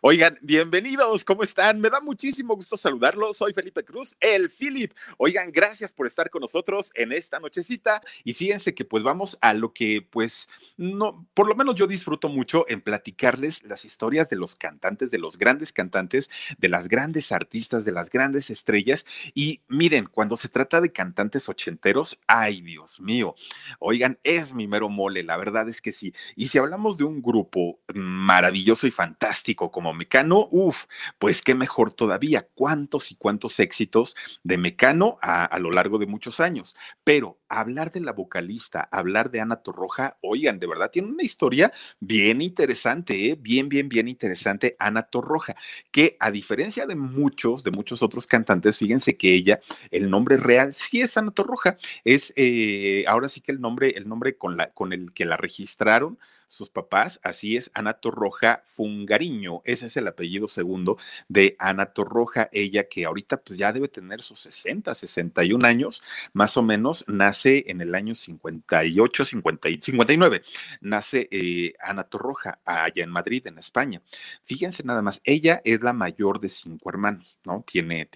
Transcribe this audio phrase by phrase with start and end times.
[0.00, 1.80] Oigan, bienvenidos, ¿cómo están?
[1.80, 3.36] Me da muchísimo gusto saludarlos.
[3.36, 4.92] Soy Felipe Cruz, el Philip.
[5.16, 8.00] Oigan, gracias por estar con nosotros en esta nochecita.
[8.22, 12.28] Y fíjense que pues vamos a lo que pues no, por lo menos yo disfruto
[12.28, 17.32] mucho en platicarles las historias de los cantantes, de los grandes cantantes, de las grandes
[17.32, 19.04] artistas, de las grandes estrellas.
[19.34, 23.34] Y miren, cuando se trata de cantantes ochenteros, ay Dios mío,
[23.80, 26.14] oigan, es mi mero mole, la verdad es que sí.
[26.36, 30.84] Y si hablamos de un grupo maravilloso y fantástico como Mecano, uff,
[31.18, 36.40] pues qué mejor todavía, cuántos y cuántos éxitos de Mecano a, lo largo de muchos
[36.40, 36.76] años.
[37.04, 41.72] Pero hablar de la vocalista, hablar de Ana Torroja, oigan, de verdad tiene una historia
[42.00, 43.38] bien interesante, ¿eh?
[43.40, 45.56] bien, bien, bien interesante, Ana Torroja,
[45.90, 50.74] que a diferencia de muchos, de muchos otros cantantes, fíjense que ella, el nombre real
[50.74, 54.70] sí es Ana Torroja, es eh, ahora sí que el nombre, el nombre con, la,
[54.70, 56.18] con el que la registraron
[56.48, 62.48] sus papás, así es, Ana Torroja Fungariño, ese es el apellido segundo de Ana Torroja,
[62.52, 66.02] ella que ahorita pues ya debe tener sus 60, 61 años,
[66.32, 70.42] más o menos, nace en el año 58, 50, 59,
[70.80, 74.02] nace eh, Ana Torroja allá en Madrid, en España.
[74.44, 77.64] Fíjense nada más, ella es la mayor de cinco hermanos, ¿no?
[77.70, 78.08] Tiene,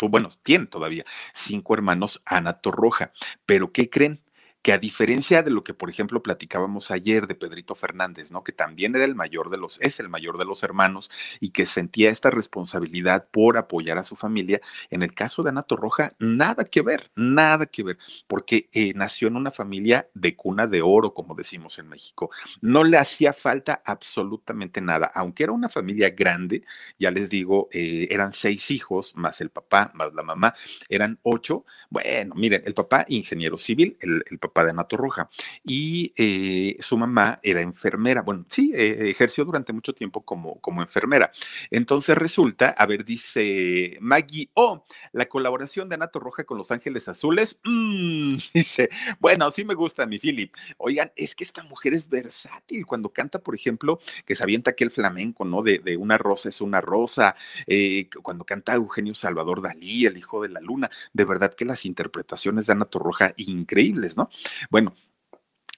[0.00, 1.04] bueno, tiene todavía
[1.34, 3.12] cinco hermanos Ana Torroja,
[3.44, 4.20] pero ¿qué creen?
[4.62, 8.44] Que a diferencia de lo que, por ejemplo, platicábamos ayer de Pedrito Fernández, ¿no?
[8.44, 11.66] Que también era el mayor de los, es el mayor de los hermanos y que
[11.66, 14.60] sentía esta responsabilidad por apoyar a su familia.
[14.90, 19.28] En el caso de Ana Torroja, nada que ver, nada que ver, porque eh, nació
[19.28, 22.30] en una familia de cuna de oro, como decimos en México.
[22.60, 26.62] No le hacía falta absolutamente nada, aunque era una familia grande,
[27.00, 30.54] ya les digo, eh, eran seis hijos, más el papá, más la mamá,
[30.88, 31.64] eran ocho.
[31.90, 35.30] Bueno, miren, el papá, ingeniero civil, el, el papá de Ana Torroja.
[35.64, 38.22] Y eh, su mamá era enfermera.
[38.22, 41.32] Bueno, sí, eh, ejerció durante mucho tiempo como, como enfermera.
[41.70, 47.08] Entonces resulta, a ver, dice Maggie, oh, la colaboración de Ana Torroja con Los Ángeles
[47.08, 47.58] Azules.
[47.64, 50.54] Mmm, dice, bueno, sí me gusta mi Philip.
[50.78, 54.90] Oigan, es que esta mujer es versátil cuando canta, por ejemplo, que se avienta aquel
[54.90, 55.62] flamenco, ¿no?
[55.62, 57.34] De, de una rosa es una rosa.
[57.66, 60.90] Eh, cuando canta Eugenio Salvador Dalí, el hijo de la luna.
[61.12, 64.30] De verdad que las interpretaciones de Ana Torroja increíbles, ¿no?
[64.70, 64.94] Bueno,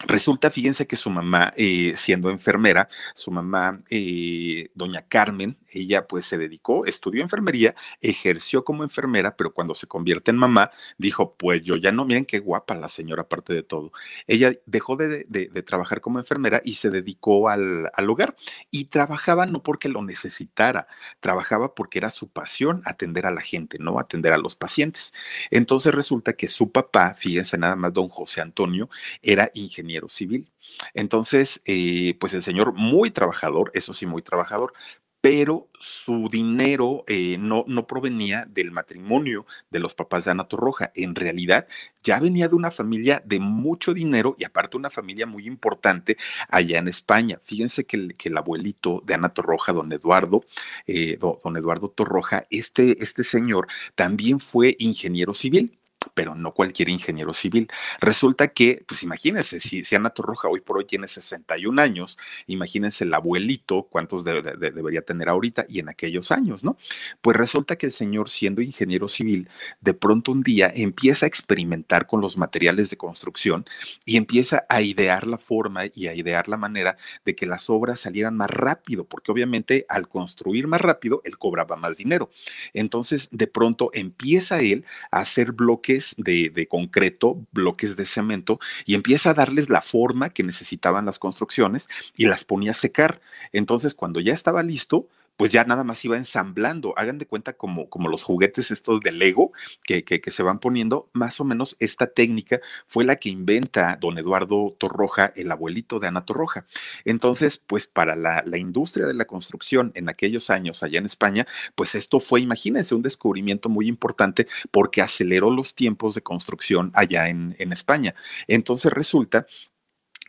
[0.07, 6.27] Resulta, fíjense que su mamá, eh, siendo enfermera, su mamá, eh, doña Carmen, ella pues
[6.27, 11.63] se dedicó, estudió enfermería, ejerció como enfermera, pero cuando se convierte en mamá, dijo, pues
[11.63, 13.93] yo ya no, miren qué guapa la señora, aparte de todo.
[14.27, 18.37] Ella dejó de, de, trabajar como enfermera y se dedicó al, al, hogar.
[18.71, 20.87] Y trabajaba no porque lo necesitara,
[21.21, 25.15] trabajaba porque era su pasión atender a la gente, no atender a los pacientes.
[25.51, 28.91] Entonces resulta que su papá, fíjense nada más, don José Antonio,
[29.23, 30.51] era ingeniero ingeniero civil.
[30.95, 34.73] Entonces, eh, pues el señor muy trabajador, eso sí, muy trabajador,
[35.21, 40.93] pero su dinero eh, no, no, provenía del matrimonio de los papás de Ana Torroja.
[40.95, 41.67] En realidad,
[42.03, 46.19] ya venía de una familia de mucho dinero y aparte una familia muy importante
[46.51, 47.41] allá en España.
[47.43, 50.45] Fíjense que el, que el abuelito de Ana Torroja, don Eduardo,
[50.87, 55.79] eh, don, Eduardo Torroja, este, este señor también fue ingeniero civil
[56.15, 57.69] pero no cualquier ingeniero civil.
[58.01, 63.05] Resulta que, pues imagínense, si, si Ana Torroja hoy por hoy tiene 61 años, imagínense
[63.05, 66.77] el abuelito, cuántos de, de, debería tener ahorita y en aquellos años, ¿no?
[67.21, 69.49] Pues resulta que el señor, siendo ingeniero civil,
[69.81, 73.65] de pronto un día empieza a experimentar con los materiales de construcción
[74.05, 78.01] y empieza a idear la forma y a idear la manera de que las obras
[78.01, 82.31] salieran más rápido, porque obviamente al construir más rápido, él cobraba más dinero.
[82.73, 89.31] Entonces, de pronto empieza él a hacer bloques de, concreto, bloques de cemento, y empieza
[89.31, 93.21] a darles la forma que necesitaban las construcciones y las ponía a secar.
[93.53, 96.95] Entonces, cuando ya estaba listo, pues ya nada más iba ensamblando.
[96.97, 99.53] Hagan de cuenta como, como los juguetes estos de Lego
[99.85, 104.19] que, que, se van poniendo, más o menos esta técnica fue la que inventa don
[104.19, 106.67] Eduardo Torroja, el abuelito de Ana Torroja.
[107.05, 111.47] Entonces, pues para la, la industria de la construcción en aquellos años allá en España,
[111.75, 117.29] pues esto fue, imagínense, un descubrimiento muy importante porque aceleró los tiempos de construcción allá
[117.29, 118.15] en, en España.
[118.47, 119.47] Entonces resulta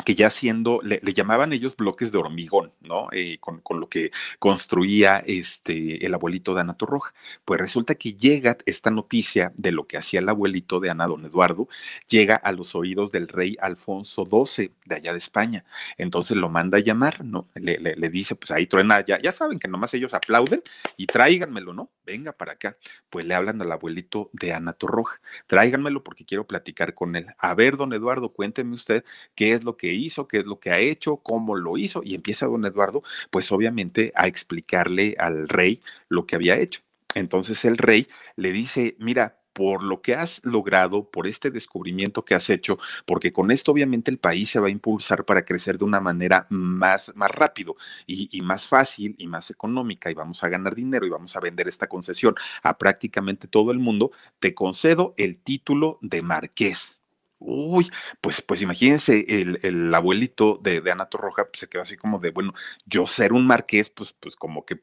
[0.03, 3.07] que ya siendo, le, llamaban ellos bloques de hormigón, ¿no?
[3.13, 7.13] Eh, con, con, lo que construía este, el abuelito de Ana Torroja.
[7.45, 11.25] Pues resulta que llega esta noticia de lo que hacía el abuelito de Ana, don
[11.25, 11.69] Eduardo,
[12.09, 15.63] llega a los oídos del rey Alfonso XII de allá de España.
[15.97, 17.47] Entonces lo manda a llamar, ¿no?
[17.55, 20.61] Le, le, le dice, pues ahí truena, ya, ya saben que nomás ellos aplauden
[20.97, 21.89] y tráiganmelo, ¿no?
[22.05, 22.77] Venga para acá.
[23.09, 27.27] Pues le hablan al abuelito de Ana Torroja, tráiganmelo porque quiero platicar con él.
[27.37, 29.03] A ver, don Eduardo, cuénteme usted
[29.33, 32.15] qué es lo que hizo, qué es lo que ha hecho, cómo lo hizo, y
[32.15, 36.81] empieza don Eduardo, pues obviamente a explicarle al rey lo que había hecho.
[37.15, 42.35] Entonces el rey le dice, mira, por lo que has logrado, por este descubrimiento que
[42.35, 45.85] has hecho, porque con esto obviamente el país se va a impulsar para crecer de
[45.85, 50.75] una manera más, más rápido y, más fácil y más económica y vamos a ganar
[50.75, 55.37] dinero y vamos a vender esta concesión a prácticamente todo el mundo, te concedo el
[55.37, 56.99] título de marqués.
[57.39, 61.95] Uy, pues, pues imagínense, el, el abuelito de, de Ana Torroja pues, se quedó así
[61.95, 62.53] como de, bueno,
[62.85, 64.81] yo ser un marqués, pues, pues como que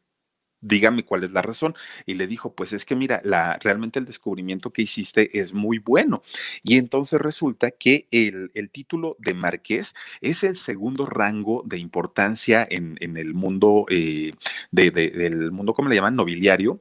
[0.63, 1.75] dígame cuál es la razón.
[2.07, 5.79] Y le dijo, pues es que mira, la, realmente el descubrimiento que hiciste es muy
[5.79, 6.23] bueno.
[6.63, 12.67] Y entonces resulta que el, el título de marqués es el segundo rango de importancia
[12.69, 14.33] en, en el mundo, eh,
[14.71, 16.17] de, de, del mundo, ¿cómo le llaman?
[16.17, 16.81] Nobiliario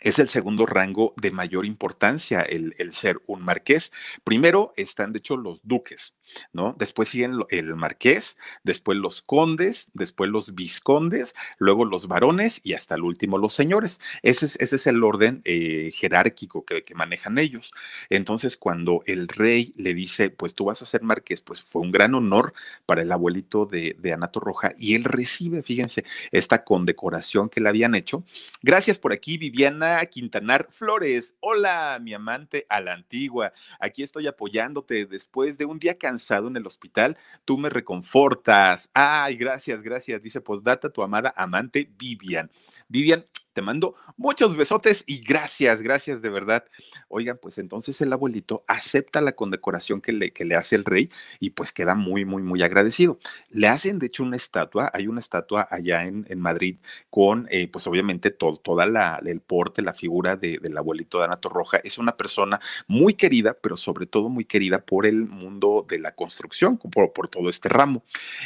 [0.00, 3.92] es el segundo rango de mayor importancia el, el, ser un marqués.
[4.22, 6.14] Primero están, de hecho, los duques,
[6.52, 6.74] ¿no?
[6.78, 12.96] Después siguen el marqués, después los condes, después los viscondes, luego los varones y hasta
[12.96, 14.00] el último los señores.
[14.22, 17.72] Ese es, ese es el orden eh, jerárquico que, que, manejan ellos.
[18.10, 21.92] Entonces, cuando el rey le dice, pues tú vas a ser marqués, pues fue un
[21.92, 22.52] gran honor
[22.84, 27.68] para el abuelito de, de Anato Roja y él recibe, fíjense, esta condecoración que le
[27.68, 28.24] habían hecho.
[28.62, 31.34] Gracias por aquí, Viviana Quintanar Flores.
[31.40, 33.52] Hola, mi amante a la antigua.
[33.78, 37.16] Aquí estoy apoyándote después de un día cansado en el hospital.
[37.44, 38.90] Tú me reconfortas.
[38.94, 40.22] Ay, gracias, gracias.
[40.22, 42.50] Dice postdata tu amada amante Vivian.
[42.88, 46.64] Vivian, te mando muchos besotes y gracias, gracias de verdad.
[47.08, 51.08] Oigan, pues entonces el abuelito acepta la condecoración que le, que le hace el rey
[51.38, 53.18] y pues queda muy, muy, muy agradecido.
[53.50, 56.78] Le hacen de hecho una estatua, hay una estatua allá en, en Madrid
[57.10, 61.26] con eh, pues obviamente todo, toda la, el porte, la figura de, del abuelito de
[61.26, 61.78] Ana Roja.
[61.84, 66.12] Es una persona muy querida, pero sobre todo muy querida por el mundo de la
[66.12, 68.02] construcción, por, por todo este ramo.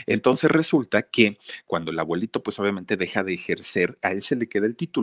[0.07, 4.49] Entonces resulta que cuando el abuelito pues obviamente deja de ejercer, a él se le
[4.49, 4.98] queda el título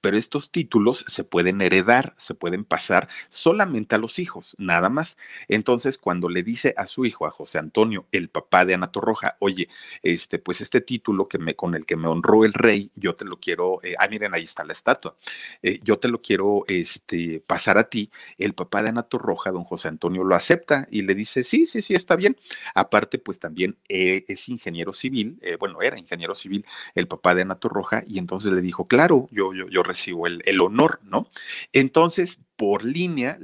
[0.00, 5.16] pero estos títulos se pueden heredar, se pueden pasar solamente a los hijos, nada más.
[5.48, 9.36] Entonces, cuando le dice a su hijo, a José Antonio, el papá de Ana Torroja,
[9.40, 9.68] oye,
[10.02, 13.24] este, pues este título que me, con el que me honró el rey, yo te
[13.24, 15.16] lo quiero, eh, ah, miren, ahí está la estatua,
[15.62, 18.10] eh, yo te lo quiero este, pasar a ti.
[18.38, 21.82] El papá de Ana Torroja, don José Antonio, lo acepta y le dice, sí, sí,
[21.82, 22.36] sí, está bien.
[22.74, 26.64] Aparte, pues también eh, es ingeniero civil, eh, bueno, era ingeniero civil
[26.94, 31.00] el papá de Ana Torroja, y entonces le dijo, claro, yo yo, recibo el, honor,
[31.02, 31.26] ¿no?
[31.72, 33.38] Entonces, por línea,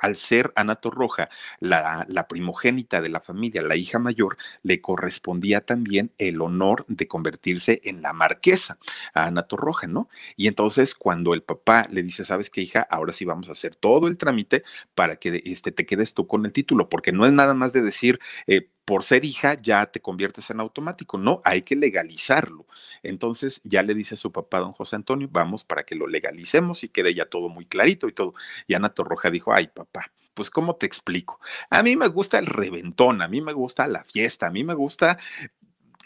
[0.00, 1.28] al ser Ana Torroja
[1.60, 7.06] la, la, primogénita de la familia, la hija mayor, le correspondía también el honor de
[7.06, 8.78] convertirse en la marquesa
[9.12, 10.08] a Ana Torroja, ¿no?
[10.36, 12.86] Y entonces cuando el papá le dice, ¿sabes qué, hija?
[12.90, 14.62] Ahora sí vamos a hacer todo el trámite
[14.94, 17.82] para que este, te quedes tú con el título, porque no es nada más de
[17.82, 22.66] decir, eh, por ser hija ya te conviertes en automático, no, hay que legalizarlo.
[23.02, 26.84] Entonces ya le dice a su papá, don José Antonio, vamos para que lo legalicemos
[26.84, 28.34] y quede ya todo muy clarito y todo.
[28.66, 31.40] Y Ana Torroja dijo, ay papá, pues ¿cómo te explico?
[31.70, 34.74] A mí me gusta el reventón, a mí me gusta la fiesta, a mí me
[34.74, 35.18] gusta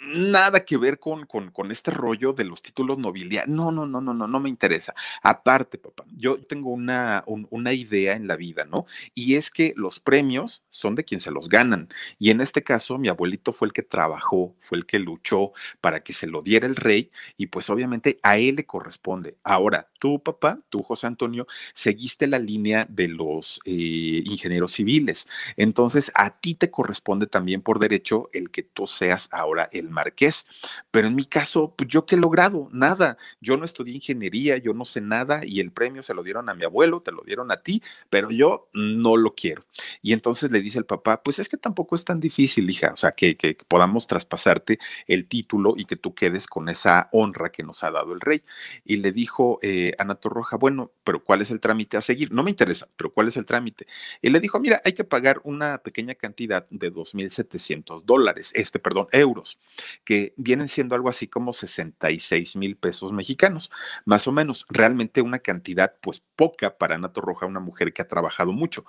[0.07, 3.55] nada que ver con, con, con, este rollo de los títulos nobiliarios.
[3.55, 4.95] No, no, no, no, no, no me interesa.
[5.23, 8.87] Aparte, papá, yo tengo una, un, una idea en la vida, ¿no?
[9.15, 11.89] Y es que los premios son de quien se los ganan.
[12.19, 16.01] Y en este caso, mi abuelito fue el que trabajó, fue el que luchó para
[16.01, 19.37] que se lo diera el rey y pues obviamente a él le corresponde.
[19.43, 25.29] Ahora, tú, papá, tú, José Antonio, seguiste la línea de los eh, ingenieros civiles.
[25.57, 30.47] Entonces, a ti te corresponde también por derecho el que tú seas ahora el marqués.
[30.91, 33.17] Pero en mi caso, pues yo qué he logrado, nada.
[33.41, 36.55] Yo no estudié ingeniería, yo no sé nada y el premio se lo dieron a
[36.55, 39.65] mi abuelo, te lo dieron a ti, pero yo no lo quiero.
[40.03, 42.97] Y entonces le dice el papá, pues es que tampoco es tan difícil, hija, o
[42.97, 47.63] sea, que, que podamos traspasarte el título y que tú quedes con esa honra que
[47.63, 48.43] nos ha dado el rey.
[48.85, 52.33] Y le dijo eh, Ana Torroja, bueno, pero ¿cuál es el trámite a seguir?
[52.33, 53.87] No me interesa, pero ¿cuál es el trámite?
[54.23, 59.09] Y le dijo, mira, hay que pagar una pequeña cantidad de 2.700 dólares, este, perdón,
[59.13, 59.59] euros,
[60.05, 63.71] que vienen siendo algo así como 66 mil pesos mexicanos,
[64.05, 64.67] más o menos.
[64.69, 68.85] Realmente una cantidad, pues poca para Ana Torroja, una mujer que ha trabajado mucho.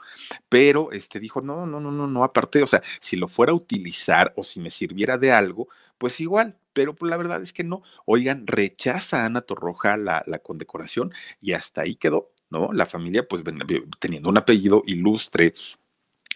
[0.50, 3.56] Pero este dijo, no, no, no, no, no, aparte, o sea, si lo fuera a
[3.56, 5.67] utilizar o si me sirviera de algo,
[5.98, 7.82] pues igual, pero pues, la verdad es que no.
[8.06, 12.72] Oigan, rechaza a Ana Torroja la, la condecoración y hasta ahí quedó, ¿no?
[12.72, 13.44] La familia, pues
[14.00, 15.56] teniendo un apellido ilustre,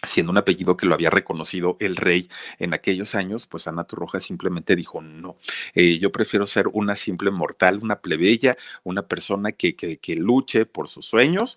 [0.02, 2.28] siendo un apellido que lo había reconocido el rey
[2.58, 5.36] en aquellos años, pues Ana Torroja simplemente dijo, no,
[5.74, 10.66] eh, yo prefiero ser una simple mortal, una plebeya, una persona que, que, que luche
[10.66, 11.56] por sus sueños.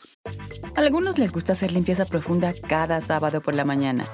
[0.75, 4.06] A algunos les gusta hacer limpieza profunda cada sábado por la mañana.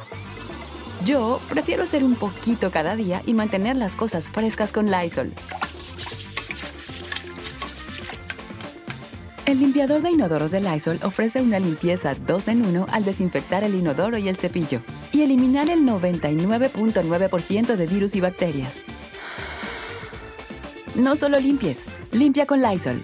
[1.06, 5.34] Yo prefiero hacer un poquito cada día y mantener las cosas frescas con Lysol.
[9.52, 13.76] El limpiador de inodoros de Lysol ofrece una limpieza 2 en 1 al desinfectar el
[13.76, 14.82] inodoro y el cepillo
[15.12, 18.86] y eliminar el 99.9% de virus y bacterias.
[20.96, 23.04] No solo limpies, limpia con Lysol.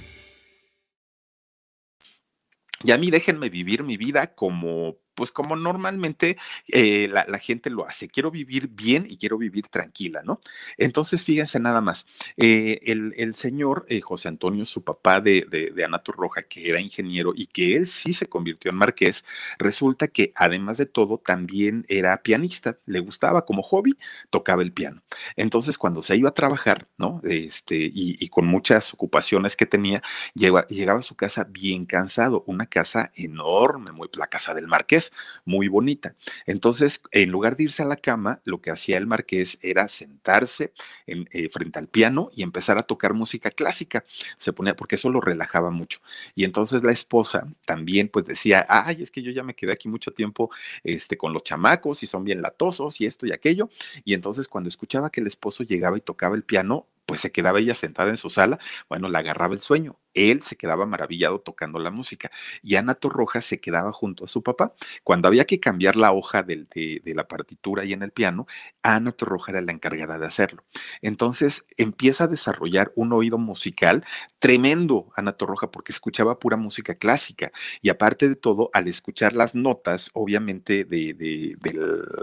[2.82, 7.88] Y a mí déjenme vivir mi vida como pues como normalmente eh, la, gente lo
[7.88, 8.08] hace.
[8.08, 10.40] Quiero vivir bien y quiero vivir tranquila, ¿no?
[10.78, 12.06] Entonces, fíjense nada más.
[12.38, 16.04] Eh, el, señor eh, José Antonio, su papá de, de, de Ana
[16.48, 19.26] que era ingeniero y que él sí se convirtió en marqués,
[19.58, 22.78] resulta que además de todo también era pianista.
[22.86, 23.98] Le gustaba como hobby,
[24.30, 25.02] tocaba el piano.
[25.36, 27.22] Entonces, cuando se iba a trabajar, ¿no?
[27.24, 30.04] Este, y, con muchas ocupaciones que tenía,
[30.36, 35.07] llegaba, llegaba a su casa bien cansado, una casa enorme, muy la casa del marqués
[35.46, 36.16] muy bonita.
[36.46, 40.74] Entonces, en lugar de irse a la cama, lo que hacía el marqués era sentarse
[41.06, 44.04] en, eh, frente al piano y empezar a tocar música clásica.
[44.38, 46.00] Se ponía, porque eso lo relajaba mucho.
[46.36, 49.90] Y entonces la esposa también pues decía, ay, es que yo ya me quedé aquí
[49.90, 50.50] mucho tiempo
[50.84, 53.70] este, con los chamacos y son bien latosos y esto y aquello.
[54.06, 57.60] Y entonces cuando escuchaba que el esposo llegaba y tocaba el piano, pues se quedaba
[57.60, 58.60] ella sentada en su sala,
[58.90, 59.98] bueno, la agarraba el sueño.
[60.18, 62.32] Él se quedaba maravillado tocando la música
[62.64, 64.74] y Ana Torroja se quedaba junto a su papá.
[65.04, 66.66] Cuando había que cambiar la hoja de,
[67.06, 68.48] la partitura y en el piano,
[68.82, 70.64] Ana Torroja era la encargada de hacerlo.
[71.02, 74.04] Entonces empieza a desarrollar un oído musical
[74.40, 79.54] tremendo, Ana Torroja, porque escuchaba pura música clásica y aparte de todo, al escuchar las
[79.56, 81.58] notas, obviamente, de, de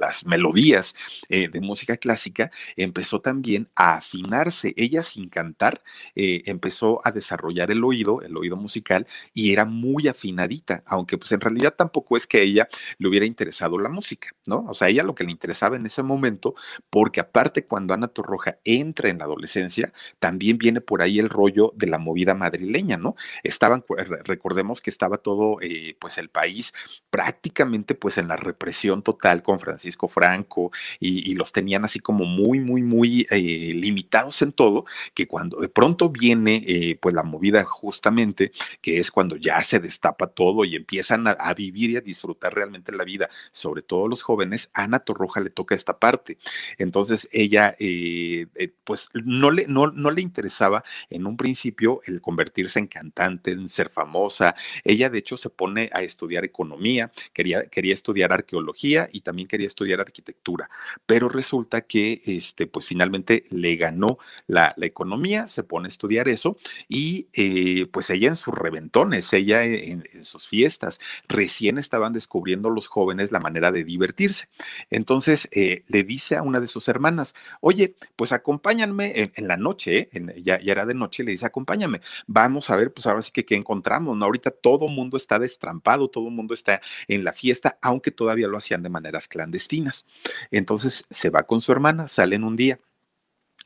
[0.00, 0.94] las melodías
[1.28, 5.82] eh, de música clásica, empezó también a afinarse ella sin cantar
[6.14, 11.32] eh, empezó a desarrollar el oído, el oído musical, y era muy afinadita, aunque pues
[11.32, 14.64] en realidad tampoco es que a ella le hubiera interesado la música, ¿no?
[14.68, 16.54] O sea, a ella lo que le interesaba en ese momento,
[16.90, 21.72] porque aparte cuando Ana Torroja entra en la adolescencia, también viene por ahí el rollo
[21.76, 23.16] de la movida madrileña, ¿no?
[23.42, 23.84] Estaban,
[24.24, 26.72] recordemos que estaba todo, eh, pues el país
[27.10, 32.60] prácticamente pues en la represión total con Francisco Franco y, los tenían así como muy,
[32.60, 37.63] muy, muy eh, limitados en todo que cuando de pronto viene eh, pues la movida
[37.64, 42.54] justamente, que es cuando ya se destapa todo y empiezan a, vivir y a disfrutar
[42.54, 46.38] realmente la vida, sobre todo los jóvenes, Ana Torroja le toca esta parte.
[46.78, 52.20] Entonces ella eh, eh, pues no le, no, no le interesaba en un principio el
[52.20, 54.54] convertirse en cantante, en ser famosa.
[54.84, 59.66] Ella de hecho se pone a estudiar economía, quería, quería estudiar arqueología y también quería
[59.66, 60.70] estudiar arquitectura,
[61.06, 66.58] pero resulta que este, pues finalmente le ganó la, economía, se pone a estudiar eso
[66.88, 67.53] y eh,
[67.92, 73.40] pues ella en sus reventones, ella en, sus fiestas, recién estaban descubriendo los jóvenes la
[73.40, 74.48] manera de divertirse.
[74.90, 80.08] Entonces eh, le dice a una de sus hermanas, oye, pues acompáñanme en, la noche,
[80.12, 80.42] ¿eh?
[80.42, 83.44] ya, ya, era de noche, le dice, acompáñame, vamos a ver, pues ahora sí que
[83.44, 84.24] qué encontramos, ¿no?
[84.24, 88.58] Ahorita todo mundo está destrampado, todo el mundo está en la fiesta, aunque todavía lo
[88.58, 90.06] hacían de maneras clandestinas.
[90.50, 92.80] Entonces se va con su hermana, salen un día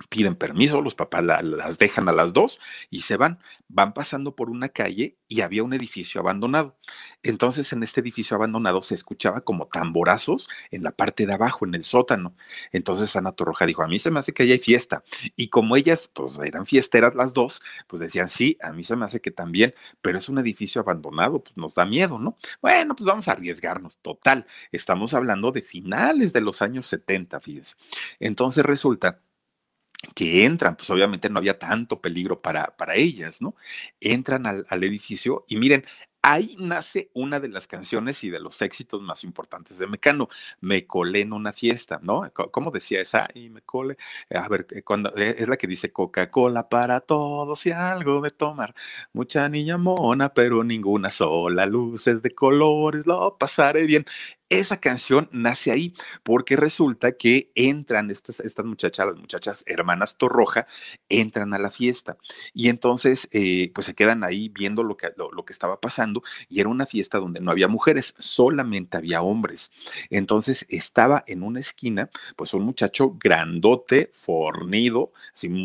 [0.09, 3.41] piden permiso, los papás las dejan a las dos y se van.
[3.69, 6.77] Van pasando por una calle y había un edificio abandonado.
[7.23, 11.75] Entonces en este edificio abandonado se escuchaba como tamborazos en la parte de abajo, en
[11.75, 12.35] el sótano.
[12.73, 15.03] Entonces Ana Torroja dijo, a mí se me hace que ahí hay fiesta.
[15.37, 19.05] Y como ellas pues eran fiesteras las dos, pues decían, sí, a mí se me
[19.05, 22.37] hace que también, pero es un edificio abandonado, pues nos da miedo, ¿no?
[22.63, 23.99] Bueno, pues vamos a arriesgarnos.
[23.99, 27.75] Total, estamos hablando de finales de los años 70, fíjense.
[28.21, 29.21] Entonces resulta
[30.15, 33.57] que entran, pues obviamente no había tanto peligro para, para ellas, ¿no?
[34.01, 35.85] Entran al, al edificio y miren,
[36.21, 40.29] Ahí nace una de las canciones y de los éxitos más importantes de Mecano.
[40.61, 42.23] Me colé en una fiesta, ¿no?
[42.51, 43.29] ¿Cómo decía esa?
[43.35, 43.97] Y me colé.
[44.31, 48.33] A ver, eh, cuando eh, es la que dice Coca-Cola para todos y algo de
[48.33, 48.75] tomar.
[49.13, 51.67] Mucha niña mona, pero ninguna sola.
[51.67, 54.05] Luces de colores, lo pasaré bien
[54.51, 60.67] esa canción nace ahí, porque resulta que entran estas, estas muchachas, las muchachas hermanas Torroja,
[61.09, 62.17] entran a la fiesta
[62.55, 66.61] y entonces eh, pues se quedan ahí viendo lo que, lo, que estaba pasando y
[66.61, 69.71] era una fiesta donde no había mujeres, solamente había hombres.
[70.11, 75.13] Entonces estaba en una esquina pues un muchacho grandote, fornido,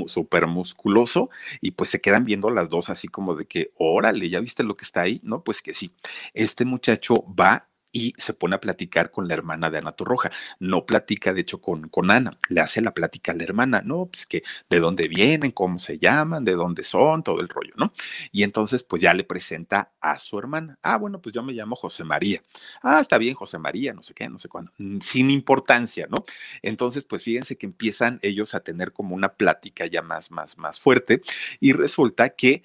[0.08, 1.30] súper musculoso
[1.62, 4.76] y pues se quedan viendo las dos así como de que, órale, ¿ya viste lo
[4.76, 5.22] que está ahí?
[5.24, 5.94] No, pues que sí.
[6.34, 10.32] Este muchacho va y se pone a platicar con la hermana de Ana Torroja.
[10.60, 14.08] No platica, de hecho, con, con Ana, le hace la plática a la hermana, ¿no?
[14.08, 17.94] Pues que de dónde vienen, cómo se llaman, de dónde son, todo el rollo, ¿no?
[18.32, 20.78] Y entonces, pues ya le presenta a su hermana.
[20.82, 22.42] Ah, bueno, pues yo me llamo José María.
[22.82, 26.26] Ah, está bien, José María, no sé qué, no sé cuándo, mm, sin importancia, ¿no?
[26.64, 30.80] Entonces, pues fíjense que empiezan ellos a tener como una plática ya más, más, más
[30.80, 31.22] fuerte
[31.60, 32.64] y resulta que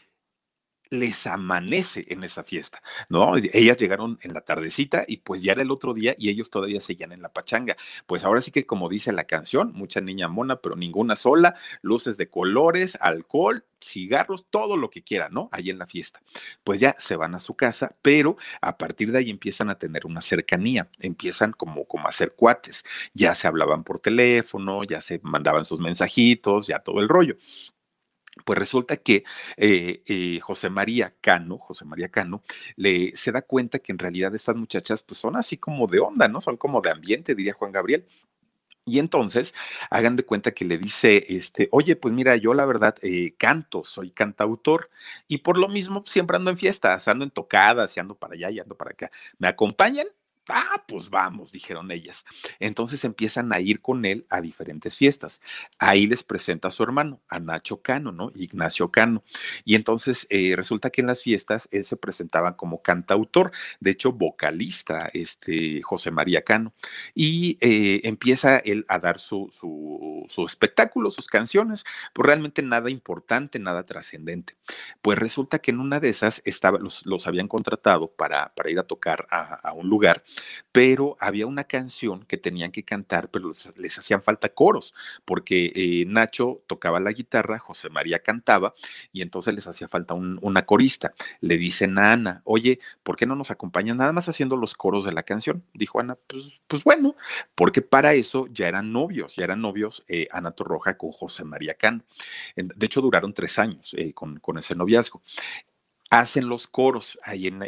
[0.90, 3.36] les amanece en esa fiesta, ¿no?
[3.36, 6.80] Ellas llegaron en la tardecita y pues ya era el otro día y ellos todavía
[6.80, 7.76] seguían en la pachanga.
[8.06, 12.16] Pues ahora sí que como dice la canción, mucha niña mona, pero ninguna sola, luces
[12.16, 15.48] de colores, alcohol, cigarros, todo lo que quieran, ¿no?
[15.52, 16.20] Ahí en la fiesta.
[16.64, 20.06] Pues ya se van a su casa, pero a partir de ahí empiezan a tener
[20.06, 25.20] una cercanía, empiezan como, como a hacer cuates, ya se hablaban por teléfono, ya se
[25.22, 27.36] mandaban sus mensajitos, ya todo el rollo.
[28.44, 29.24] Pues resulta que
[29.56, 32.42] eh, eh, José María Cano, José María Cano,
[32.76, 36.28] le, se da cuenta que en realidad estas muchachas pues son así como de onda,
[36.28, 36.40] ¿no?
[36.40, 38.06] Son como de ambiente, diría Juan Gabriel.
[38.86, 39.54] Y entonces,
[39.90, 43.84] hagan de cuenta que le dice, este, oye, pues mira, yo la verdad eh, canto,
[43.84, 44.90] soy cantautor,
[45.28, 48.50] y por lo mismo siempre ando en fiestas, ando en tocadas, y ando para allá
[48.50, 49.10] y ando para acá.
[49.38, 50.06] ¿Me acompañan?
[50.48, 52.24] Ah, pues vamos, dijeron ellas.
[52.58, 55.42] Entonces empiezan a ir con él a diferentes fiestas.
[55.78, 58.32] Ahí les presenta a su hermano, a Nacho Cano, ¿no?
[58.34, 59.22] Ignacio Cano.
[59.64, 64.12] Y entonces eh, resulta que en las fiestas él se presentaba como cantautor, de hecho
[64.12, 66.72] vocalista, este José María Cano.
[67.14, 71.84] Y eh, empieza él a dar su, su, espectáculo, sus canciones,
[72.14, 74.56] pues realmente nada importante, nada trascendente.
[75.02, 78.78] Pues resulta que en una de esas estaba, los, los habían contratado para, para ir
[78.78, 80.24] a tocar a, a un lugar
[80.72, 86.04] pero había una canción que tenían que cantar, pero les, hacían falta coros, porque eh,
[86.06, 88.74] Nacho tocaba la guitarra, José María cantaba,
[89.12, 91.14] y entonces les hacía falta una corista.
[91.40, 95.04] Le dicen a Ana, oye, ¿por qué no nos acompañan nada más haciendo los coros
[95.04, 95.64] de la canción?
[95.74, 97.14] Dijo Ana, pues, pues bueno,
[97.54, 101.74] porque para eso ya eran novios, ya eran novios eh, Ana Torroja con José María
[101.74, 102.04] Can.
[102.56, 105.22] De hecho, duraron tres años eh, con, con ese noviazgo
[106.10, 107.62] hacen los coros ahí en,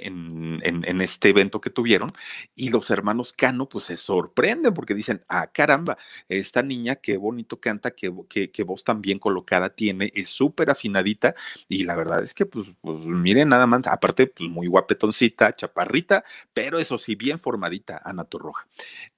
[0.63, 2.11] en, este evento que tuvieron
[2.55, 5.99] y los hermanos Cano pues se sorprenden porque dicen, ah, caramba,
[6.29, 11.35] esta niña qué bonito canta, qué, qué, voz tan bien colocada tiene, es súper afinadita
[11.69, 16.25] y la verdad es que pues, pues miren nada más, aparte pues muy guapetoncita, chaparrita,
[16.55, 18.67] pero eso sí, bien formadita, Ana Torroja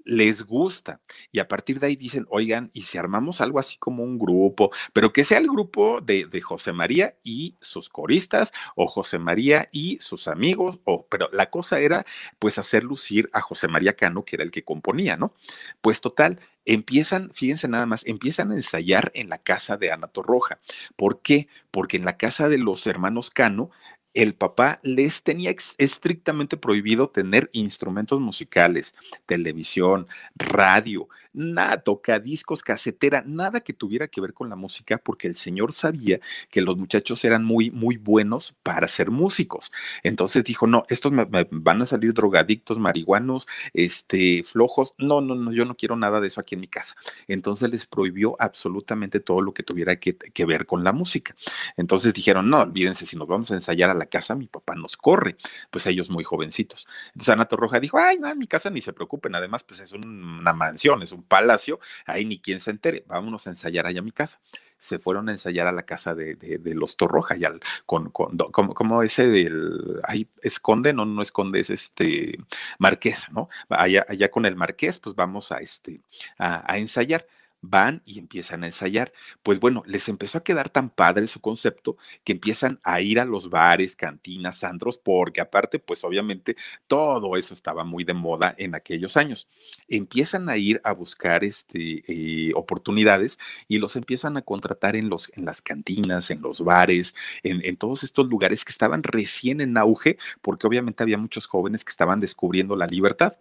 [0.04, 1.00] les gusta.
[1.30, 4.70] Y a partir de ahí dicen, oigan, y si armamos algo así como un grupo,
[4.92, 9.68] pero que sea el grupo de, de, José María y sus coristas, o José María
[9.72, 12.04] y sus amigos, o, pero la cosa era
[12.38, 15.34] pues hacer lucir a José María Cano, que era el que componía, ¿no?
[15.80, 20.60] Pues total, empiezan, fíjense nada más, empiezan a ensayar en la casa de Ana Torroja.
[20.96, 21.48] ¿Por qué?
[21.70, 23.70] Porque en la casa de los hermanos Cano
[24.14, 28.94] el papá les tenía estrictamente prohibido tener instrumentos musicales,
[29.26, 35.34] televisión, radio, nada, tocadiscos, casetera, nada que tuviera que ver con la música, porque el
[35.34, 39.72] señor sabía que los muchachos eran muy, muy buenos para ser músicos.
[40.02, 44.94] Entonces dijo, no, estos me, van a salir drogadictos, marihuanos, este, flojos.
[44.98, 46.94] No, no, no, yo no quiero nada de eso aquí en mi casa.
[47.28, 51.36] Entonces les prohibió absolutamente todo lo que tuviera que, ver con la música.
[51.76, 54.96] Entonces dijeron, no, olvídense, si nos vamos a ensayar a la casa, mi papá nos
[54.96, 55.36] corre.
[55.70, 56.88] Pues ellos muy jovencitos.
[57.08, 59.92] Entonces Ana Roja dijo, ay, no, en mi casa ni se preocupen, además, pues es
[59.92, 64.12] una mansión, es un palacio, ahí ni quien se entere, vámonos a ensayar allá mi
[64.12, 64.40] casa.
[64.78, 68.36] Se fueron a ensayar a la casa de, de, los Torroja, y al, con, con
[68.50, 72.40] como, ese del, ahí esconde, no, no esconde, es este
[72.78, 73.48] Marqués, ¿no?
[73.68, 76.00] Allá, allá con el Marqués, pues vamos a, este,
[76.36, 77.26] a, ensayar
[77.62, 79.12] van y empiezan a ensayar.
[79.42, 83.24] Pues bueno, les empezó a quedar tan padre su concepto que empiezan a ir a
[83.24, 86.56] los bares, cantinas, andros, porque aparte, pues obviamente
[86.88, 89.48] todo eso estaba muy de moda en aquellos años.
[89.88, 95.30] Empiezan a ir a buscar este, eh, oportunidades y los empiezan a contratar en, los,
[95.36, 99.76] en las cantinas, en los bares, en, en todos estos lugares que estaban recién en
[99.76, 103.36] auge, porque obviamente había muchos jóvenes que estaban descubriendo la libertad.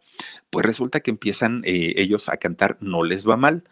[0.52, 3.64] Pues resulta que empiezan eh, ellos a cantar No les va mal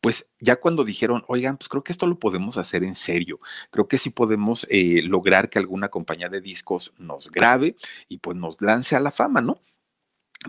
[0.00, 3.88] pues ya cuando dijeron, oigan, pues creo que esto lo podemos hacer en serio, creo
[3.88, 7.76] que sí podemos eh, lograr que alguna compañía de discos nos grabe
[8.08, 9.60] y pues nos lance a la fama, ¿no?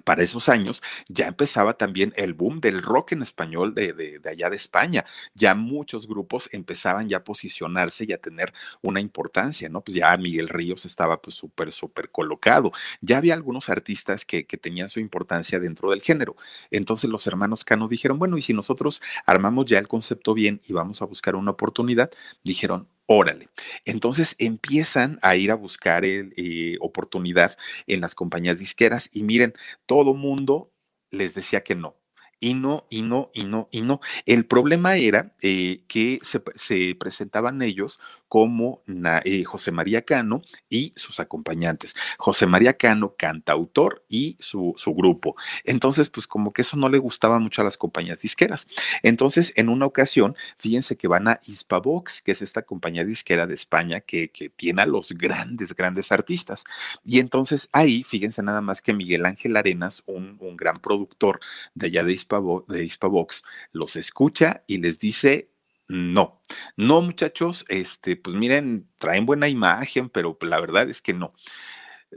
[0.03, 4.49] Para esos años ya empezaba también el boom del rock en español de, de, allá
[4.49, 5.05] de España.
[5.33, 9.81] Ya muchos grupos empezaban ya a posicionarse y a tener una importancia, ¿no?
[9.81, 12.71] Pues ya Miguel Ríos estaba pues súper, súper colocado.
[13.01, 16.35] Ya había algunos artistas que, que tenían su importancia dentro del género.
[16.69, 20.73] Entonces los hermanos Cano dijeron, bueno, y si nosotros armamos ya el concepto bien y
[20.73, 22.11] vamos a buscar una oportunidad,
[22.43, 23.49] dijeron, Órale.
[23.85, 29.55] Entonces empiezan a ir a buscar eh, oportunidad en las compañías disqueras y miren,
[29.87, 30.71] todo mundo
[31.09, 31.95] les decía que no
[32.39, 33.99] y no, y no, y no, y no.
[34.27, 38.83] El problema era eh, que se, presentaban ellos como
[39.25, 41.95] eh, José María Cano y sus acompañantes.
[42.17, 45.35] José María Cano, cantautor y su, su grupo.
[45.65, 48.67] Entonces, pues como que eso no le gustaba mucho a las compañías disqueras.
[49.03, 53.55] Entonces, en una ocasión, fíjense que van a Hispavox, que es esta compañía disquera de
[53.55, 56.63] España que, que tiene a los grandes, grandes artistas.
[57.03, 61.39] Y entonces ahí, fíjense nada más que Miguel Ángel Arenas, un, un gran productor
[61.73, 62.19] de allá de
[62.67, 65.49] de Hispavox, los escucha y les dice
[65.89, 66.39] no,
[66.77, 71.33] no, muchachos, este, pues miren, traen buena imagen, pero la verdad es que no.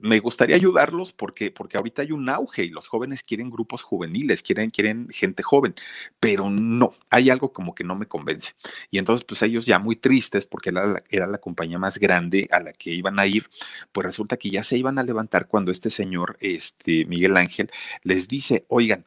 [0.00, 4.42] Me gustaría ayudarlos porque, porque ahorita hay un auge y los jóvenes quieren grupos juveniles,
[4.42, 5.74] quieren, quieren gente joven,
[6.20, 8.52] pero no, hay algo como que no me convence.
[8.90, 12.48] Y entonces, pues ellos ya muy tristes porque era la, era la compañía más grande
[12.52, 13.48] a la que iban a ir,
[13.92, 17.70] pues resulta que ya se iban a levantar cuando este señor, este Miguel Ángel,
[18.02, 19.06] les dice, oigan.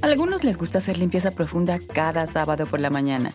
[0.00, 3.34] A algunos les gusta hacer limpieza profunda cada sábado por la mañana.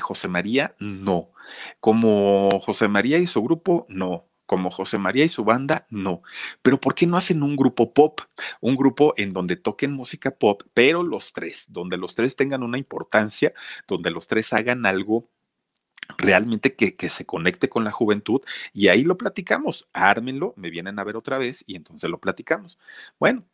[0.00, 1.30] José María, no.
[1.80, 4.26] Como José María y su grupo, no.
[4.46, 6.22] Como José María y su banda, no.
[6.62, 8.20] Pero ¿por qué no hacen un grupo pop?
[8.60, 12.78] Un grupo en donde toquen música pop, pero los tres, donde los tres tengan una
[12.78, 13.52] importancia,
[13.86, 15.28] donde los tres hagan algo
[16.16, 18.40] realmente que, se conecte con la juventud
[18.72, 22.78] y ahí lo platicamos, ármenlo, me vienen a ver otra vez y entonces lo platicamos.
[23.18, 23.44] Bueno,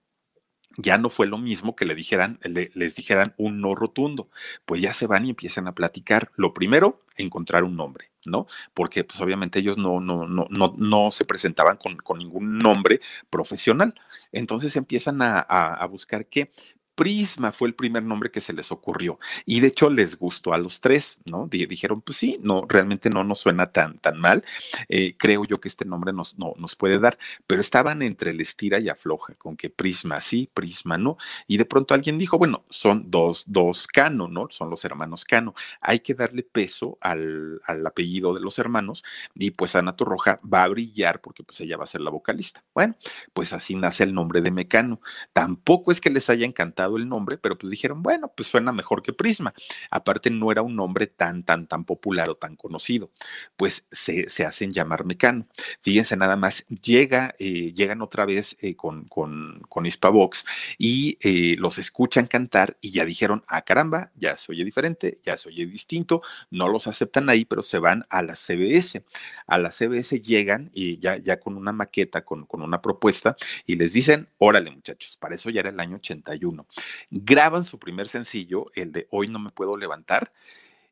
[0.76, 4.28] ya no fue lo mismo que le dijeran, le, les dijeran un no rotundo,
[4.64, 6.30] pues ya se van y empiezan a platicar.
[6.36, 8.46] Lo primero, encontrar un nombre, ¿no?
[8.74, 13.00] Porque pues obviamente ellos no, no, no, no, no se presentaban con, con ningún nombre
[13.30, 13.94] profesional.
[14.32, 16.50] Entonces empiezan a, a, a buscar qué,
[16.94, 20.58] Prisma fue el primer nombre que se les ocurrió y de hecho les gustó a
[20.58, 21.48] los tres, ¿no?
[21.48, 24.44] dijeron, pues sí, no, realmente no nos suena tan, tan mal.
[24.88, 28.40] Eh, creo yo que este nombre nos, no, nos puede dar, pero estaban entre el
[28.40, 31.16] estira y afloja, con que Prisma sí, Prisma no.
[31.46, 34.48] Y de pronto alguien dijo, bueno, son dos, dos Cano, ¿no?
[34.50, 35.54] Son los hermanos Cano.
[35.80, 39.04] Hay que darle peso al, al apellido de los hermanos
[39.34, 42.62] y pues Ana Torroja va a brillar porque pues ella va a ser la vocalista.
[42.74, 42.96] Bueno,
[43.32, 45.00] pues así nace el nombre de Mecano.
[45.32, 49.02] Tampoco es que les haya encantado el nombre, pero pues dijeron, bueno, pues suena mejor
[49.02, 49.54] que Prisma.
[49.90, 53.10] Aparte no era un nombre tan, tan, tan popular o tan conocido.
[53.56, 55.46] Pues se, se hacen llamar Mecano.
[55.82, 60.44] Fíjense nada más, llega, eh, llegan otra vez eh, con, con, con Hispavox
[60.78, 65.36] y eh, los escuchan cantar y ya dijeron, ah, caramba, ya se oye diferente, ya
[65.36, 69.04] se oye distinto, no los aceptan ahí, pero se van a la CBS.
[69.46, 73.76] A la CBS llegan y ya, ya con una maqueta, con, con una propuesta y
[73.76, 76.66] les dicen, órale muchachos, para eso ya era el año 81
[77.10, 80.32] graban su primer sencillo, el de Hoy no me puedo levantar.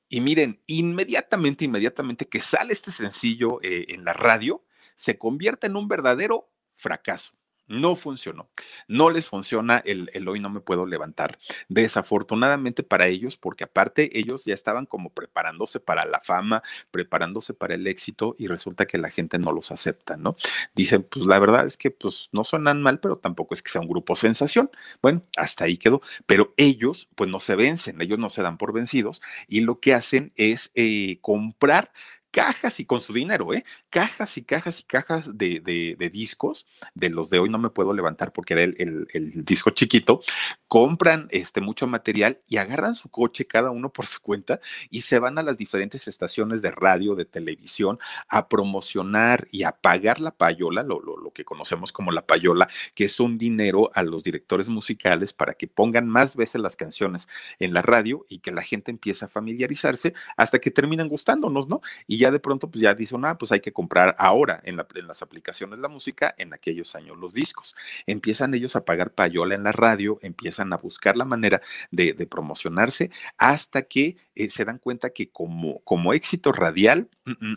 [0.09, 4.65] Y miren, inmediatamente, inmediatamente que sale este sencillo eh, en la radio,
[4.95, 7.33] se convierte en un verdadero fracaso.
[7.73, 8.51] No funcionó.
[8.87, 11.39] No les funciona el, el, hoy no me puedo levantar.
[11.69, 17.75] Desafortunadamente para ellos, porque aparte ellos ya estaban como preparándose para la fama, preparándose para
[17.75, 20.37] el éxito y resulta que la gente no los acepta, ¿no?
[20.75, 23.81] Dicen, pues la verdad es que pues no suenan mal, pero tampoco es que sea
[23.81, 24.71] un grupo sensación.
[25.01, 26.03] Bueno, hasta ahí quedó.
[26.27, 29.95] Pero ellos pues no se vencen, ellos no se dan por vencidos y lo que
[29.95, 31.93] hacen es eh, comprar
[32.33, 33.65] cajas y con su dinero, ¿eh?
[33.91, 37.93] Cajas y cajas y cajas de, de, discos, de los de hoy no me puedo
[37.93, 40.23] levantar porque era el, el, disco chiquito,
[40.73, 44.59] compran este mucho material y agarran su coche cada uno por su cuenta
[44.89, 49.73] y se van a las diferentes estaciones de radio, de televisión, a promocionar y a
[49.73, 53.91] pagar la payola, lo, lo, lo que conocemos como la payola, que es un dinero
[53.93, 58.39] a los directores musicales para que pongan más veces las canciones en la radio y
[58.39, 61.83] que la gente empiece a familiarizarse hasta que terminan gustándonos, ¿no?
[62.07, 65.21] Y ya de pronto pues ya dicen, ah, pues hay que comprar ahora en, las
[65.21, 67.77] aplicaciones la música, en aquellos años los discos.
[68.07, 73.11] Empiezan ellos a pagar payola en la radio, empiezan a buscar la manera de, promocionarse
[73.39, 77.09] hasta que eh, se dan cuenta que como, como éxito radial,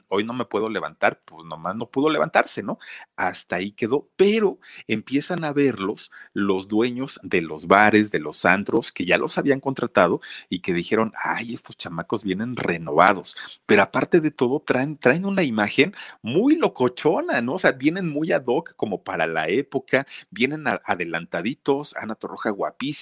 [0.08, 2.78] hoy no me puedo levantar, pues nomás no pudo levantarse, ¿no?
[3.16, 8.92] Hasta ahí quedó, pero empiezan a verlos los dueños de los bares, de los antros,
[8.92, 14.22] que ya los habían contratado y que dijeron, ay, estos chamacos vienen renovados, pero aparte
[14.22, 17.54] de todo, traen, traen una imagen muy locochona, ¿no?
[17.54, 22.95] O sea, vienen muy ad hoc como para la época, vienen adelantaditos, Ana Torroja guapísima,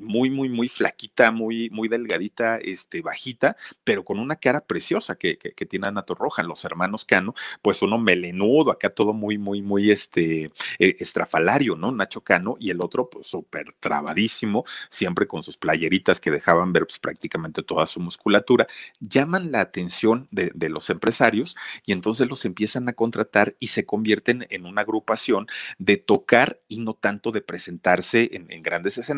[0.00, 5.38] muy, muy, muy flaquita, muy, muy delgadita, este, bajita, pero con una cara preciosa que,
[5.38, 9.90] que, tiene Ana Torroja, los hermanos Cano, pues uno melenudo, acá todo muy, muy, muy,
[9.90, 11.90] este, eh, estrafalario, ¿no?
[11.90, 16.86] Nacho Cano, y el otro, pues súper trabadísimo, siempre con sus playeritas que dejaban ver
[16.86, 18.66] pues, prácticamente toda su musculatura,
[19.00, 24.46] llaman la atención de, los empresarios y entonces los empiezan a contratar y se convierten
[24.50, 25.46] en una agrupación
[25.78, 29.13] de tocar y no tanto de presentarse en, grandes escenarios,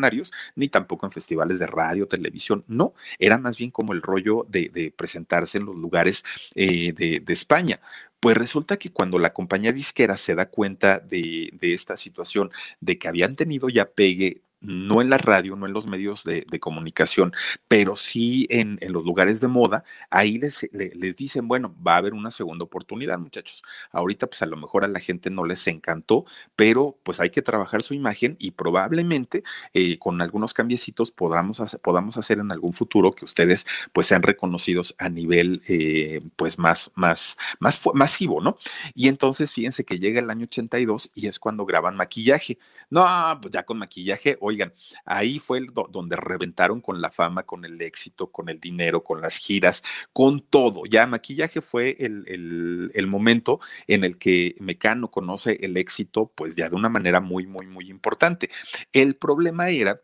[0.55, 4.93] ni tampoco en festivales de radio, televisión, no, era más bien como el rollo de,
[4.95, 6.23] presentarse en los lugares
[6.55, 7.79] eh, de, de España.
[8.19, 12.97] Pues resulta que cuando la compañía disquera se da cuenta de, de, esta situación, de
[12.97, 17.33] que habían tenido ya pegue no en la radio, no en los medios de, comunicación,
[17.67, 22.13] pero sí en, los lugares de moda, ahí les, les, dicen, bueno, va a haber
[22.13, 23.61] una segunda oportunidad, muchachos.
[23.91, 27.43] Ahorita, pues a lo mejor a la gente no les encantó, pero pues hay que
[27.43, 29.43] trabajar su imagen y probablemente
[29.73, 34.23] eh, con algunos cambiecitos podamos hacer, podamos hacer en algún futuro que ustedes pues sean
[34.23, 38.57] reconocidos a nivel eh, pues más, más, más masivo, ¿no?
[38.95, 42.57] Y entonces fíjense que llega el año 82 y es cuando graban maquillaje.
[42.89, 43.05] No,
[43.41, 44.73] pues ya con maquillaje, oigan,
[45.05, 49.21] ahí fue el donde reventaron con la fama, con el éxito, con el dinero, con
[49.21, 49.83] las giras,
[50.13, 50.83] con todo.
[50.85, 56.69] Ya maquillaje fue el, el momento en el que Mecano conoce el éxito, pues ya
[56.69, 58.49] de una manera muy, muy, muy importante.
[58.93, 60.01] El problema era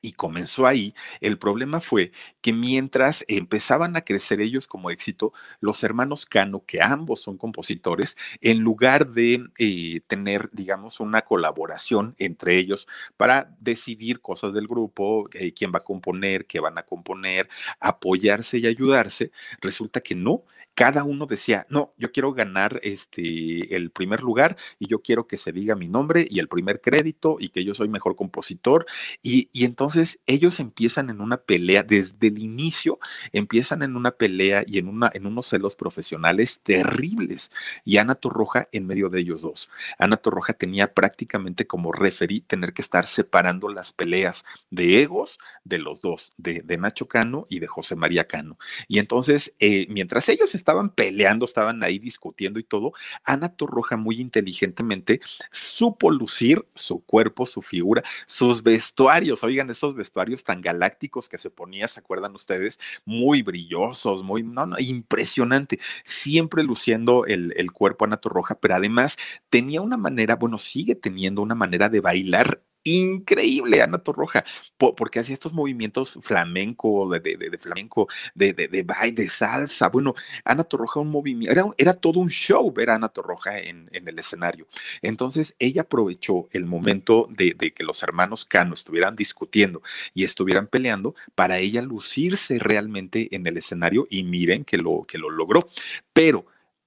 [0.00, 0.94] y comenzó ahí.
[1.20, 6.82] El problema fue que mientras empezaban a crecer ellos como éxito, los hermanos Cano, que
[6.82, 14.20] ambos son compositores, en lugar de eh, tener, digamos, una colaboración entre ellos para decidir
[14.20, 17.48] cosas del grupo, eh, quién va a componer, qué van a componer,
[17.80, 19.30] apoyarse y ayudarse,
[19.60, 20.44] resulta que no,
[20.76, 25.38] cada uno decía, no, yo quiero ganar este, el primer lugar y yo quiero que
[25.38, 28.84] se diga mi nombre y el primer crédito y que yo soy mejor compositor.
[29.22, 32.98] Y, y entonces ellos empiezan en una pelea, desde el inicio
[33.32, 37.50] empiezan en una pelea y en, una, en unos celos profesionales terribles.
[37.86, 39.70] Y Ana Torroja en medio de ellos dos.
[39.98, 45.78] Ana Torroja tenía prácticamente como referí tener que estar separando las peleas de egos de
[45.78, 48.58] los dos, de, de Nacho Cano y de José María Cano.
[48.88, 54.20] Y entonces, eh, mientras ellos estaban peleando, estaban ahí discutiendo y todo, Ana Torroja muy
[54.20, 55.20] inteligentemente
[55.52, 59.44] supo lucir su cuerpo, su figura, sus vestuarios.
[59.44, 62.80] Oigan, esos vestuarios tan galácticos que se ponía, ¿se acuerdan ustedes?
[63.04, 65.78] Muy brillosos, muy, no, no, impresionante.
[66.04, 69.16] Siempre luciendo el, el cuerpo Ana Torroja, pero además
[69.50, 74.44] tenía una manera, bueno, sigue teniendo una manera de bailar increíble Ana Torroja,
[74.76, 79.88] porque hacía estos movimientos flamenco, de, de, flamenco, de, de, baile, salsa.
[79.88, 83.88] Bueno, Ana Torroja, un movimiento, era, era todo un show ver a Ana Torroja en,
[83.92, 84.66] en el escenario.
[85.02, 89.82] Entonces, ella aprovechó el momento de, que los hermanos Cano estuvieran discutiendo
[90.14, 95.18] y estuvieran peleando para ella lucirse realmente en el escenario y miren que lo, que
[95.18, 95.68] lo logró.
[96.12, 96.46] Pero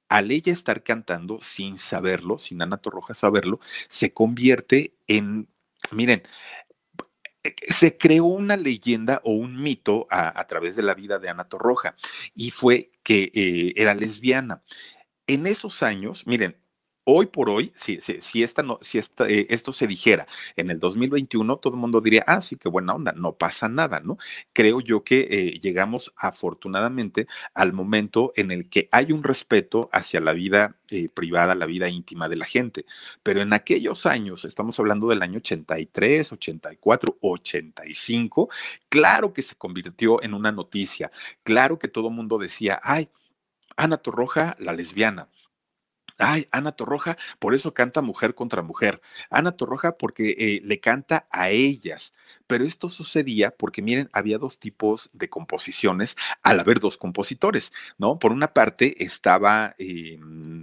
[0.09, 5.47] al ella estar cantando sin saberlo, sin Ana Torroja saberlo, se convierte en
[5.93, 6.23] Miren,
[7.43, 11.47] eh, se creó una leyenda o un mito a, través de la vida de Ana
[11.47, 11.95] Torroja
[12.35, 14.63] y fue que eh, era lesbiana.
[15.27, 16.57] En esos años, miren,
[17.11, 21.57] hoy por hoy, si, esta no, si esta, eh, esto se dijera en el 2021,
[21.57, 24.17] todo el mundo diría, ah, sí, qué buena onda, no pasa nada, ¿no?
[24.53, 30.21] Creo yo que eh, llegamos afortunadamente al momento en el que hay un respeto hacia
[30.21, 32.85] la vida eh, privada, la vida íntima de la gente.
[33.23, 38.49] Pero en aquellos años, estamos hablando del año 83, 84, 85,
[38.87, 41.11] claro que se convirtió en una noticia,
[41.43, 43.09] claro que todo el mundo decía, ay,
[43.77, 45.29] Ana Torroja, la lesbiana.
[46.19, 49.01] Ay, Ana Torroja, por eso canta mujer contra mujer.
[49.29, 52.13] Ana Torroja porque eh, le canta a ellas.
[52.49, 58.17] Pero esto sucedía porque, miren, había dos tipos de composiciones al haber dos compositores, ¿no?
[58.17, 60.19] Por una parte estaba eh,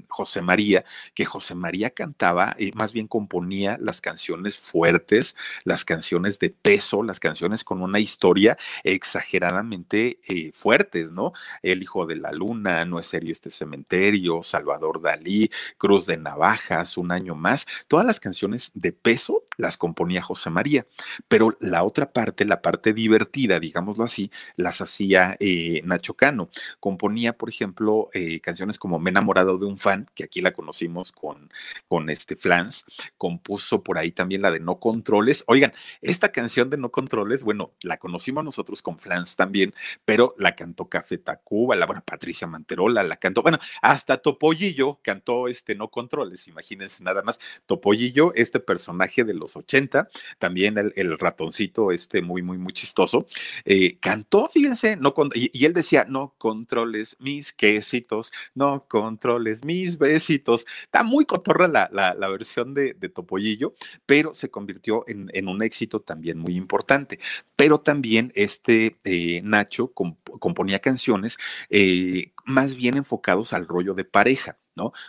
[0.08, 6.40] José María, que José María cantaba, eh, más bien componía las canciones fuertes, las canciones
[6.40, 11.34] de peso, las canciones con una historia exageradamente eh, fuertes, ¿no?
[11.62, 16.96] El Hijo de la Luna, No es serio este cementerio, Salvador Dalí, Cruz de Navajas,
[16.96, 20.86] Un año más, todas las canciones de peso las componía José María,
[21.28, 26.48] pero la otra parte, la parte divertida, digámoslo así, las hacía eh, Nacho Cano.
[26.80, 30.52] Componía, por ejemplo, eh, canciones como Me he enamorado de un fan, que aquí la
[30.52, 31.50] conocimos con,
[31.88, 32.84] con este Flans.
[33.16, 35.44] Compuso por ahí también la de No Controles.
[35.46, 40.54] Oigan, esta canción de No Controles, bueno, la conocimos nosotros con Flans también, pero la
[40.54, 45.88] cantó Café Tacuba, la buena Patricia Manterola, la cantó, bueno, hasta Topollillo cantó este No
[45.88, 47.40] Controles, imagínense nada más.
[47.66, 53.26] Topollillo, este personaje de los 80, también el, ratoncito este muy, muy, muy chistoso,
[53.64, 60.66] eh, cantó, fíjense, no y, él decía, no controles mis quesitos, no controles mis besitos.
[60.82, 63.74] Está muy cotorra la, la, versión de, de, Topollillo,
[64.06, 67.20] pero se convirtió en, en, un éxito también muy importante.
[67.56, 71.38] Pero también este eh, Nacho componía canciones
[71.70, 74.58] eh, más bien enfocados al rollo de pareja.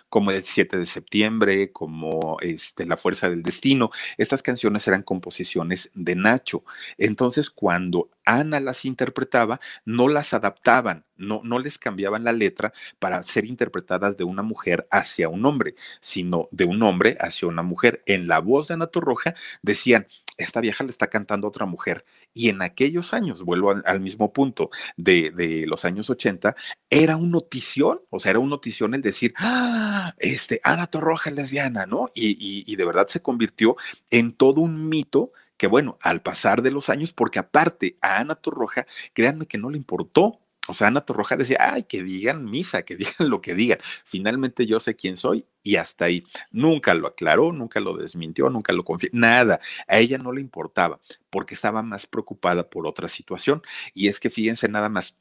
[0.09, 3.91] Como el 7 de septiembre, como este, La Fuerza del Destino.
[4.17, 6.63] Estas canciones eran composiciones de Nacho.
[6.97, 13.21] Entonces, cuando Ana las interpretaba, no las adaptaban, no, no les cambiaban la letra para
[13.23, 18.03] ser interpretadas de una mujer hacia un hombre, sino de un hombre hacia una mujer.
[18.05, 22.05] En la voz de Ana Torroja decían, esta vieja le está cantando a otra mujer.
[22.33, 26.55] Y en aquellos años, vuelvo al, mismo punto de, de, los años 80,
[26.89, 31.35] era un notición, o sea, era un notición el decir, ah, este, Ana Torroja es
[31.35, 32.09] lesbiana, ¿no?
[32.13, 33.75] Y, y, y de verdad se convirtió
[34.11, 38.35] en todo un mito que bueno, al pasar de los años, porque aparte a Ana
[38.35, 42.83] Torroja, créanme que no le importó, o sea, Ana Torroja decía, ay, que digan misa,
[42.83, 43.79] que digan lo que digan.
[44.05, 46.23] Finalmente yo sé quién soy y hasta ahí.
[46.51, 49.59] Nunca lo aclaró, nunca lo desmintió, nunca lo confió, nada.
[49.87, 50.99] A ella no le importaba
[51.29, 53.61] porque estaba más preocupada por otra situación.
[53.93, 55.17] Y es que fíjense nada más,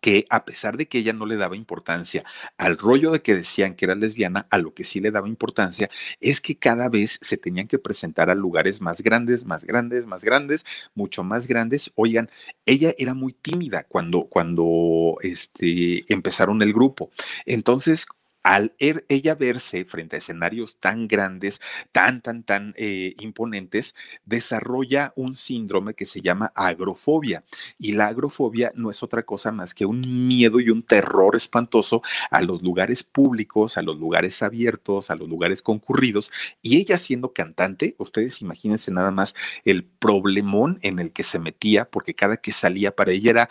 [0.00, 2.24] que a pesar de que ella no le daba importancia
[2.58, 5.90] al rollo de que decían que era lesbiana, a lo que sí le daba importancia
[6.20, 10.24] es que cada vez se tenían que presentar a lugares más grandes, más grandes, más
[10.24, 11.92] grandes, mucho más grandes.
[11.94, 12.30] Oigan,
[12.66, 17.10] ella era muy tímida cuando, cuando este, empezaron el grupo.
[17.46, 18.06] Entonces,
[18.44, 21.60] al er, ella verse frente a escenarios tan grandes,
[21.92, 23.94] tan, tan, tan eh, imponentes,
[24.26, 27.42] desarrolla un síndrome que se llama agrofobia.
[27.78, 32.02] Y la agrofobia no es otra cosa más que un miedo y un terror espantoso
[32.30, 36.30] a los lugares públicos, a los lugares abiertos, a los lugares concurridos.
[36.60, 41.86] Y ella siendo cantante, ustedes imagínense nada más el problemón en el que se metía,
[41.86, 43.48] porque cada que salía para ella era...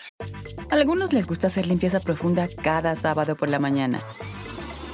[0.70, 4.00] A algunos les gusta hacer limpieza profunda cada sábado por la mañana.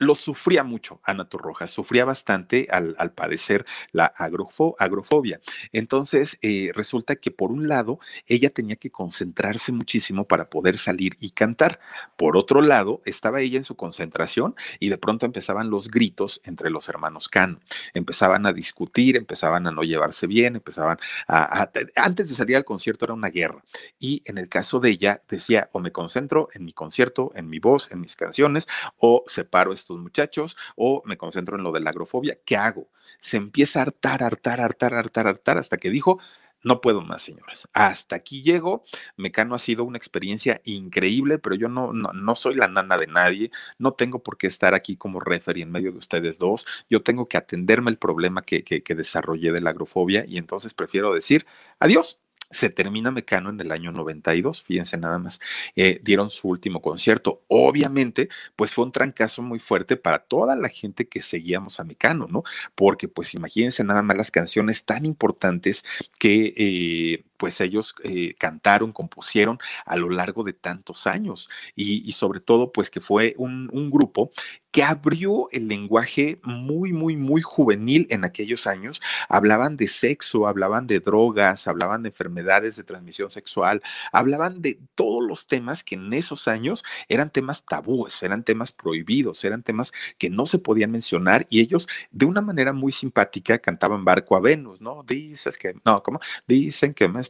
[0.00, 5.40] lo sufría mucho Ana Torroja, sufría bastante al, padecer la agrofobia.
[5.72, 11.16] Entonces, eh, resulta que por un lado, ella tenía que concentrarse muchísimo para poder salir
[11.20, 11.80] y cantar.
[12.16, 16.70] Por otro lado, estaba ella en su concentración y de pronto empezaban los gritos entre
[16.70, 17.60] los hermanos Cano.
[17.92, 21.70] Empezaban a discutir, empezaban a no llevarse bien, empezaban a, a...
[21.96, 23.62] Antes de salir al concierto era una guerra.
[23.98, 27.58] Y en el caso de ella, decía, o me concentro en mi concierto, en mi
[27.58, 31.90] voz, en mis canciones, o separo esto muchachos o me concentro en lo de la
[31.90, 32.88] agrofobia, ¿qué hago?
[33.20, 36.20] Se empieza a hartar, hartar, hartar, hartar, hartar, hasta que dijo,
[36.62, 37.68] no puedo más, señores.
[37.72, 38.84] Hasta aquí llego.
[39.16, 43.50] Mecano ha sido una experiencia increíble, pero yo no, no, soy la nana de nadie.
[43.78, 46.66] No tengo por qué estar aquí como referee en medio de ustedes dos.
[46.90, 50.74] Yo tengo que atenderme el problema que, que, que desarrollé de la agrofobia y entonces
[50.74, 51.46] prefiero decir
[51.78, 52.18] adiós
[52.50, 55.40] se termina Mecano en el año 92, fíjense nada más,
[55.76, 57.42] eh, dieron su último concierto.
[57.48, 62.26] Obviamente, pues fue un trancazo muy fuerte para toda la gente que seguíamos a Mecano,
[62.28, 62.42] ¿no?
[62.74, 65.84] Porque pues imagínense nada más las canciones tan importantes
[66.18, 66.54] que...
[66.56, 72.70] Eh, pues ellos eh, cantaron, compusieron a lo largo de tantos años y, sobre todo
[72.70, 74.30] pues que fue un, un, grupo
[74.70, 79.00] que abrió el lenguaje muy, muy, muy juvenil en aquellos años.
[79.28, 83.82] Hablaban de sexo, hablaban de drogas, hablaban de enfermedades de transmisión sexual,
[84.12, 89.44] hablaban de todos los temas que en esos años eran temas tabúes, eran temas prohibidos,
[89.44, 94.04] eran temas que no se podían mencionar y ellos de una manera muy simpática cantaban
[94.04, 95.02] Barco a Venus, ¿no?
[95.04, 96.20] Dices que, no, ¿cómo?
[96.46, 97.20] Dicen que me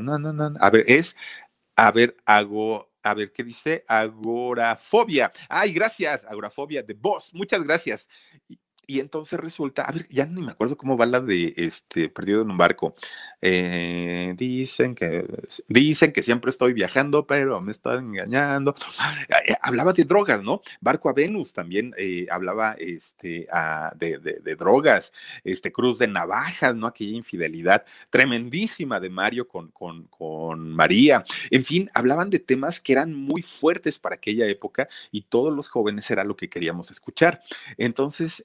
[0.00, 1.16] no, no, no, A ver, es,
[1.76, 3.84] a ver, hago, a ver, ¿qué dice?
[3.88, 5.32] Agorafobia.
[5.48, 7.32] Ay, gracias, agorafobia de voz.
[7.34, 8.08] Muchas gracias.
[8.88, 12.50] Entonces resulta, a ver, ya ni me acuerdo cómo va la de este perdido en
[12.50, 12.94] un barco.
[13.40, 15.26] Eh, dicen que
[15.68, 18.74] dicen que siempre estoy viajando, pero me están engañando.
[19.46, 20.62] Eh, hablaba de drogas, ¿no?
[20.80, 23.48] Barco a Venus también eh, hablaba este,
[23.96, 25.12] de, de, drogas,
[25.42, 26.86] este Cruz de Navajas, ¿no?
[26.86, 31.24] Aquella infidelidad tremendísima de Mario con, con, con María.
[31.50, 35.68] En fin, hablaban de temas que eran muy fuertes para aquella época y todos los
[35.68, 37.42] jóvenes era lo que queríamos escuchar.
[37.78, 38.44] Entonces,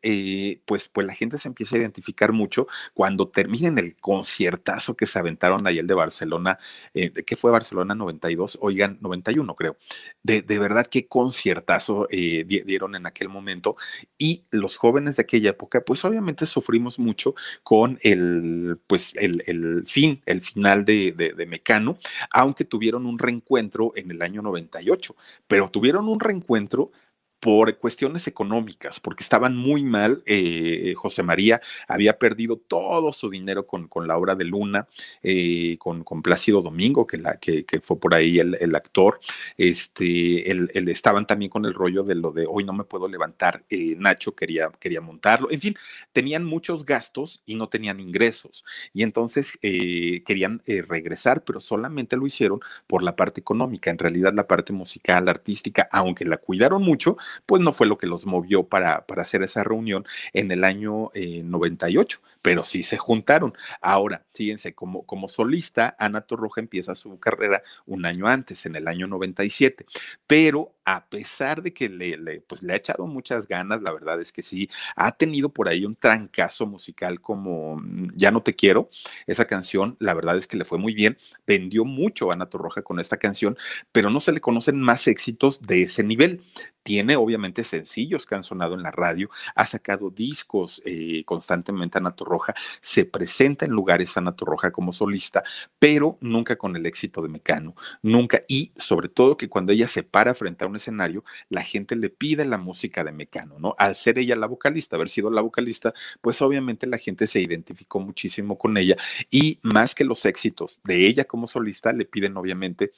[0.66, 5.20] pues, pues la gente se empieza a identificar mucho cuando terminen el conciertazo que se
[5.20, 6.60] aventaron el de Barcelona,
[6.94, 9.78] eh, que fue Barcelona 92, oigan, 91 creo.
[10.24, 13.76] De, de verdad, qué conciertazo eh, dieron en aquel momento.
[14.18, 20.22] Y los jóvenes de aquella época, pues obviamente sufrimos mucho con el, pues, el, fin,
[20.26, 21.98] el final de Mecano,
[22.32, 25.16] aunque tuvieron un reencuentro en el año 98,
[25.48, 26.92] pero tuvieron un reencuentro
[27.40, 30.24] por cuestiones económicas, porque estaban muy mal.
[30.26, 34.88] Eh, José María había perdido todo su dinero con, con la obra de Luna,
[35.22, 39.20] eh, con, con, Plácido Domingo, que, la, que, fue por ahí el, el actor.
[39.58, 43.64] Este, el, estaban también con el rollo de lo de hoy no me puedo levantar.
[43.70, 45.52] Eh, Nacho quería, quería montarlo.
[45.52, 45.76] En fin,
[46.14, 48.66] tenían muchos gastos y no tenían ingresos.
[48.94, 53.92] Y entonces querían regresar, pero solamente lo hicieron por la parte económica.
[53.92, 58.08] En realidad, la parte musical, artística, aunque la cuidaron mucho, pues no fue lo que
[58.08, 63.54] los movió para, para hacer esa reunión en el año 98 pero sí se juntaron.
[63.82, 68.88] Ahora, fíjense, como, como solista, Ana Torroja empieza su carrera un año antes, en el
[68.88, 69.86] año 97,
[70.28, 74.22] pero a pesar de que le, le, pues, le ha echado muchas ganas, la verdad
[74.22, 78.54] es que sí, ha tenido por ahí un trancazo musical como mm, Ya no te
[78.54, 78.90] quiero,
[79.26, 83.02] esa canción, la verdad es que le fue muy bien, vendió mucho Ana Torroja con
[83.02, 83.58] esta canción,
[83.92, 86.46] pero no se le conocen más éxitos de ese nivel.
[86.88, 92.16] Tiene obviamente sencillos que han sonado en la radio, ha sacado discos eh, constantemente Ana
[92.16, 95.44] Torroja, se presenta en lugares Ana Roja como solista,
[95.80, 98.44] pero nunca con el éxito de Mecano, nunca.
[98.48, 102.10] Y sobre todo que cuando ella se para frente a un escenario, la gente le
[102.10, 103.76] pide la música de Mecano, ¿no?
[103.78, 108.00] Al ser ella la vocalista, haber sido la vocalista, pues obviamente la gente se identificó
[108.00, 108.96] muchísimo con ella
[109.30, 112.94] y más que los éxitos de ella como solista, le piden obviamente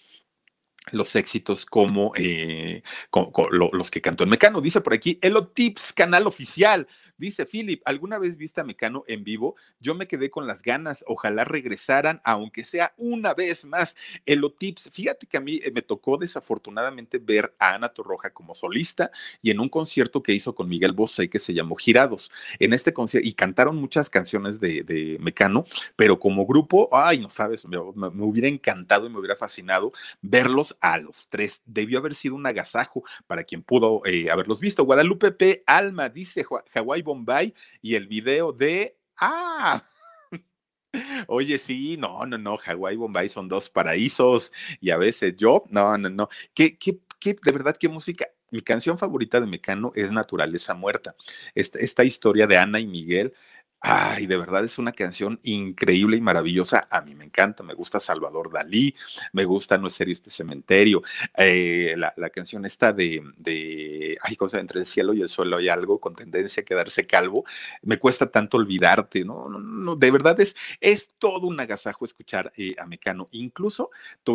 [0.92, 2.84] los éxitos como, eh,
[3.72, 4.62] los que cantó en Mecano.
[4.62, 6.88] Dice por aquí, Elo Tips, canal oficial.
[7.18, 9.56] Dice Philip, ¿alguna vez viste a Mecano en vivo?
[9.80, 13.96] Yo me quedé con las ganas, ojalá regresaran, aunque sea una vez más.
[14.26, 18.56] Elo Tips, fíjate que a mí eh, me tocó desafortunadamente ver a Ana Torroja como
[18.56, 19.12] solista
[19.42, 22.32] y en un concierto que hizo con Miguel Bosé que se llamó Girados.
[22.60, 25.66] En este concierto, y cantaron muchas canciones de, de Mecano,
[25.96, 30.98] pero como grupo, ay, no sabes, me hubiera encantado y me hubiera fascinado verlos a
[30.98, 31.62] los tres.
[31.66, 34.84] Debió haber sido un agasajo para quien pudo eh, haberlos visto.
[34.84, 35.64] Guadalupe P.
[35.66, 38.98] Alma dice Hawaii Bombay y el video de...
[39.18, 39.84] ¡Ah!
[41.28, 45.98] Oye, sí, no, no, no, Hawái Bombay son dos paraísos y a veces yo, no,
[45.98, 46.30] no, no.
[46.54, 48.28] ¿Qué, qué, qué, de verdad, qué música?
[48.52, 51.16] Mi canción favorita de Mecano es Naturaleza Muerta.
[51.54, 53.34] Esta, esta historia de Ana y Miguel,
[53.82, 56.88] Ay, de verdad es una canción increíble y maravillosa.
[56.92, 58.94] A mí me encanta, me gusta Salvador Dalí,
[59.32, 61.02] me gusta No es serio este cementerio.
[61.38, 65.70] Eh, la, canción esta de, de, ay, cosa, entre el cielo y el suelo hay
[65.70, 67.46] algo con tendencia a quedarse calvo.
[67.82, 69.50] Me cuesta tanto olvidarte, ¿no?
[69.50, 73.30] no, no de verdad es, es todo un agasajo escuchar eh, a Mecano.
[73.32, 73.92] Incluso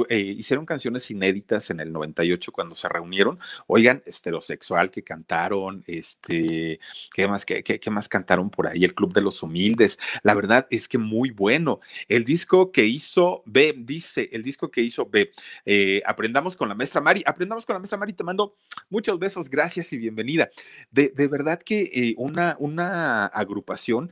[0.09, 3.39] eh, hicieron canciones inéditas en el 98 cuando se reunieron.
[3.67, 6.81] Oigan, heterosexual que cantaron, este,
[7.15, 8.85] ¿qué más, qué, más cantaron por ahí?
[8.85, 9.99] El Club de los Humildes.
[10.23, 11.81] La verdad es que muy bueno.
[12.09, 15.33] El disco que hizo B, dice, el disco que hizo B,
[15.65, 18.57] eh, aprendamos con la maestra Mari, aprendamos con la maestra Mari, te mando
[18.91, 20.51] muchos besos, gracias y bienvenida.
[20.91, 24.11] De, verdad que eh, una, una agrupación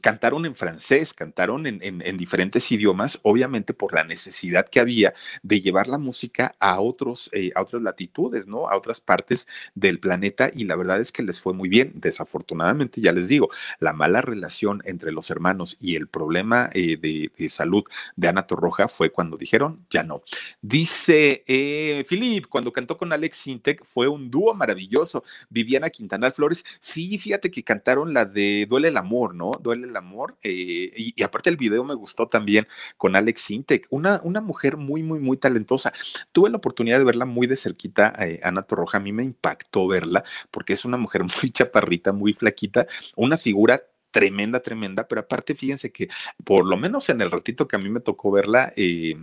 [0.00, 5.86] cantaron en francés, cantaron en, diferentes idiomas, obviamente por la necesidad que había de llevar
[5.86, 8.68] la música a, otros, eh, a otras latitudes, ¿no?
[8.68, 11.92] A otras partes del planeta y la verdad es que les fue muy bien.
[11.94, 17.48] Desafortunadamente, ya les digo, la mala relación entre los hermanos y el problema eh, de,
[17.48, 17.84] salud
[18.16, 20.22] de Ana Torroja fue cuando dijeron, ya no.
[20.62, 25.22] Dice eh, Philip, cuando cantó con Alex Sintek fue un dúo maravilloso.
[25.48, 29.52] Viviana Quintanar Flores, sí, fíjate que cantaron la de Duele el amor, ¿no?
[29.62, 30.36] Duele el amor.
[30.42, 32.66] Eh, y, aparte el video me gustó también
[32.96, 35.92] con Alex Sintek, una, una mujer muy, muy, muy talentosa.
[36.32, 39.86] Tuve la oportunidad de verla muy de cerquita, eh, Ana Torroja, a mí me impactó
[39.88, 43.82] verla porque es una mujer muy chaparrita, muy flaquita, una figura
[44.16, 46.08] tremenda, tremenda, pero aparte fíjense que
[46.42, 49.14] por lo menos en el ratito que a mí me tocó verla, eh,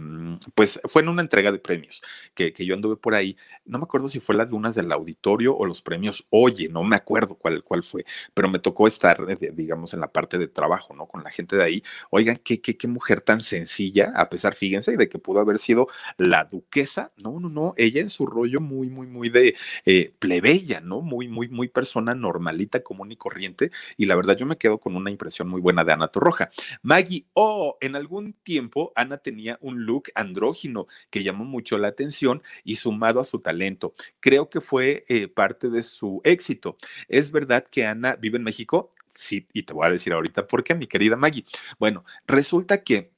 [0.53, 2.03] pues fue en una entrega de premios,
[2.35, 3.35] que, que, yo anduve por ahí,
[3.65, 6.95] no me acuerdo si fue las lunas del auditorio o los premios Oye, no me
[6.95, 10.93] acuerdo cuál, cuál fue, pero me tocó estar, eh, digamos, en la parte de trabajo,
[10.93, 11.07] ¿no?
[11.07, 11.83] Con la gente de ahí.
[12.11, 15.87] Oigan, qué, qué, qué mujer tan sencilla, a pesar, fíjense, de que pudo haber sido
[16.17, 20.81] la duquesa, no, no, no, ella en su rollo muy, muy, muy de eh, plebeya,
[20.81, 21.01] ¿no?
[21.01, 24.97] Muy, muy, muy persona normalita, común y corriente, y la verdad yo me quedo con
[24.97, 26.51] una impresión muy buena de Ana Torroja.
[26.81, 32.43] Maggie, oh, en algún tiempo Ana tenía un look andrógino que llamó mucho la atención
[32.65, 33.93] y sumado a su talento.
[34.19, 36.75] Creo que fue eh, parte de su éxito.
[37.07, 38.93] ¿Es verdad que Ana vive en México?
[39.15, 41.45] Sí, y te voy a decir ahorita por qué, mi querida Maggie.
[41.79, 43.12] Bueno, resulta que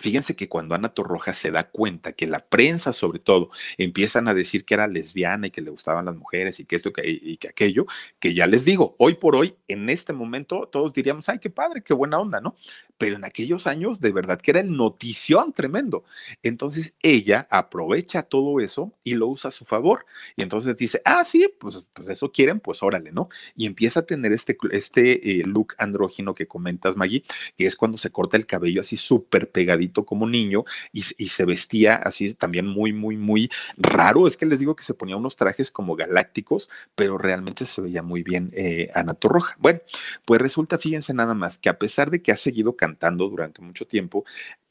[0.00, 4.32] Fíjense que cuando Ana Torroja se da cuenta que la prensa, sobre todo, empiezan a
[4.32, 7.48] decir que era lesbiana y que le gustaban las mujeres y que esto y que
[7.48, 7.86] aquello,
[8.18, 11.82] que ya les digo, hoy por hoy, en este momento, todos diríamos, ay, qué padre,
[11.82, 12.56] qué buena onda, ¿no?
[12.98, 16.04] Pero en aquellos años de verdad que era el notición tremendo.
[16.42, 20.06] Entonces ella aprovecha todo eso y lo usa a su favor.
[20.36, 23.28] Y entonces dice, ah, sí, pues, pues eso quieren, pues órale, ¿no?
[23.56, 27.24] Y empieza a tener este, este eh, look andrógino que comentas, Maggie,
[27.56, 31.94] que es cuando se corta el cabello así súper pegadito como niño y, se vestía
[31.96, 34.26] así también muy, muy, muy raro.
[34.26, 38.02] Es que les digo que se ponía unos trajes como galácticos, pero realmente se veía
[38.02, 39.56] muy bien eh, Ana Torroja.
[39.58, 39.80] Bueno,
[40.24, 43.86] pues resulta, fíjense nada más, que a pesar de que ha seguido cantando, durante mucho
[43.86, 44.24] tiempo,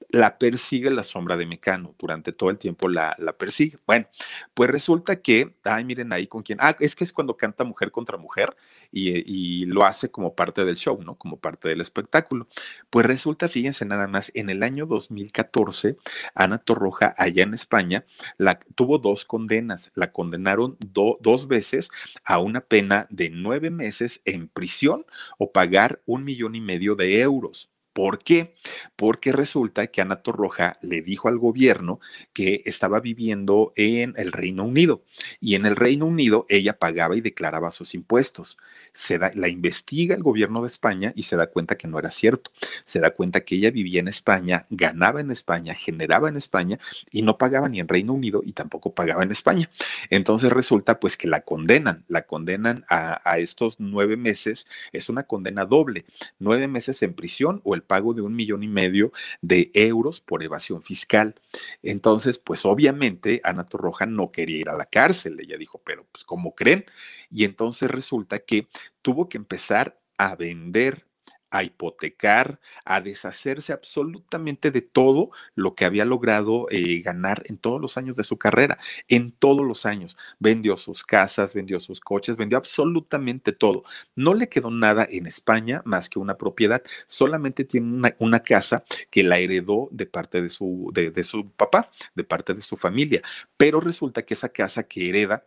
[0.09, 3.77] la persigue la sombra de Mecano, durante todo el tiempo la, la persigue.
[3.87, 4.07] Bueno,
[4.53, 7.89] pues resulta que, ay, miren ahí con quién, ah, es que es cuando canta mujer
[7.91, 8.53] contra mujer
[8.91, 11.15] y, y, lo hace como parte del show, ¿no?
[11.15, 12.47] Como parte del espectáculo.
[12.89, 15.95] Pues resulta, fíjense nada más, en el año 2014,
[16.35, 18.05] Ana Torroja, allá en España,
[18.37, 19.91] la, tuvo dos condenas.
[19.95, 21.89] La condenaron dos veces
[22.25, 25.05] a una pena de nueve meses en prisión
[25.37, 27.69] o pagar un millón y medio de euros.
[27.93, 28.55] ¿Por qué?
[28.95, 31.99] Porque resulta que Ana Torroja le dijo al gobierno
[32.31, 35.03] que estaba viviendo en el Reino Unido
[35.41, 38.57] y en el Reino Unido ella pagaba y declaraba sus impuestos.
[38.93, 42.11] Se da, la investiga el gobierno de España y se da cuenta que no era
[42.11, 42.51] cierto.
[42.85, 46.79] Se da cuenta que ella vivía en España, ganaba en España, generaba en España
[47.11, 49.69] y no pagaba ni en Reino Unido y tampoco pagaba en España.
[50.09, 55.23] Entonces resulta pues que la condenan, la condenan a, a estos nueve meses, es una
[55.23, 56.05] condena doble,
[56.39, 59.11] nueve meses en prisión o el pago de un millón y medio
[59.41, 61.35] de euros por evasión fiscal.
[61.83, 65.39] Entonces, pues obviamente Ana Torroja no quería ir a la cárcel.
[65.39, 66.85] Ella dijo, pero pues ¿cómo creen?
[67.29, 68.67] Y entonces resulta que
[69.01, 71.10] tuvo que empezar a vender
[71.51, 77.79] a hipotecar, a deshacerse absolutamente de todo lo que había logrado eh, ganar en todos
[77.79, 80.17] los años de su carrera, en todos los años.
[80.39, 83.83] Vendió sus casas, vendió sus coches, vendió absolutamente todo.
[84.15, 89.23] No le quedó nada en España más que una propiedad, solamente tiene una, casa que
[89.23, 93.21] la heredó de parte de su, de su papá, de parte de su familia,
[93.57, 95.45] pero resulta que esa casa que hereda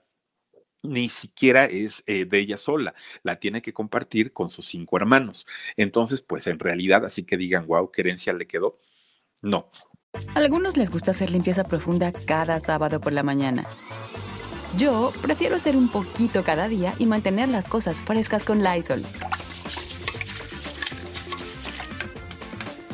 [0.84, 5.46] ni siquiera es eh, de ella sola, la tiene que compartir con sus cinco hermanos.
[5.76, 8.78] Entonces, pues en realidad, así que digan, wow, ¿qué herencia le quedó?
[9.42, 9.70] No.
[10.34, 13.66] A algunos les gusta hacer limpieza profunda cada sábado por la mañana.
[14.76, 19.04] Yo prefiero hacer un poquito cada día y mantener las cosas frescas con Lysol.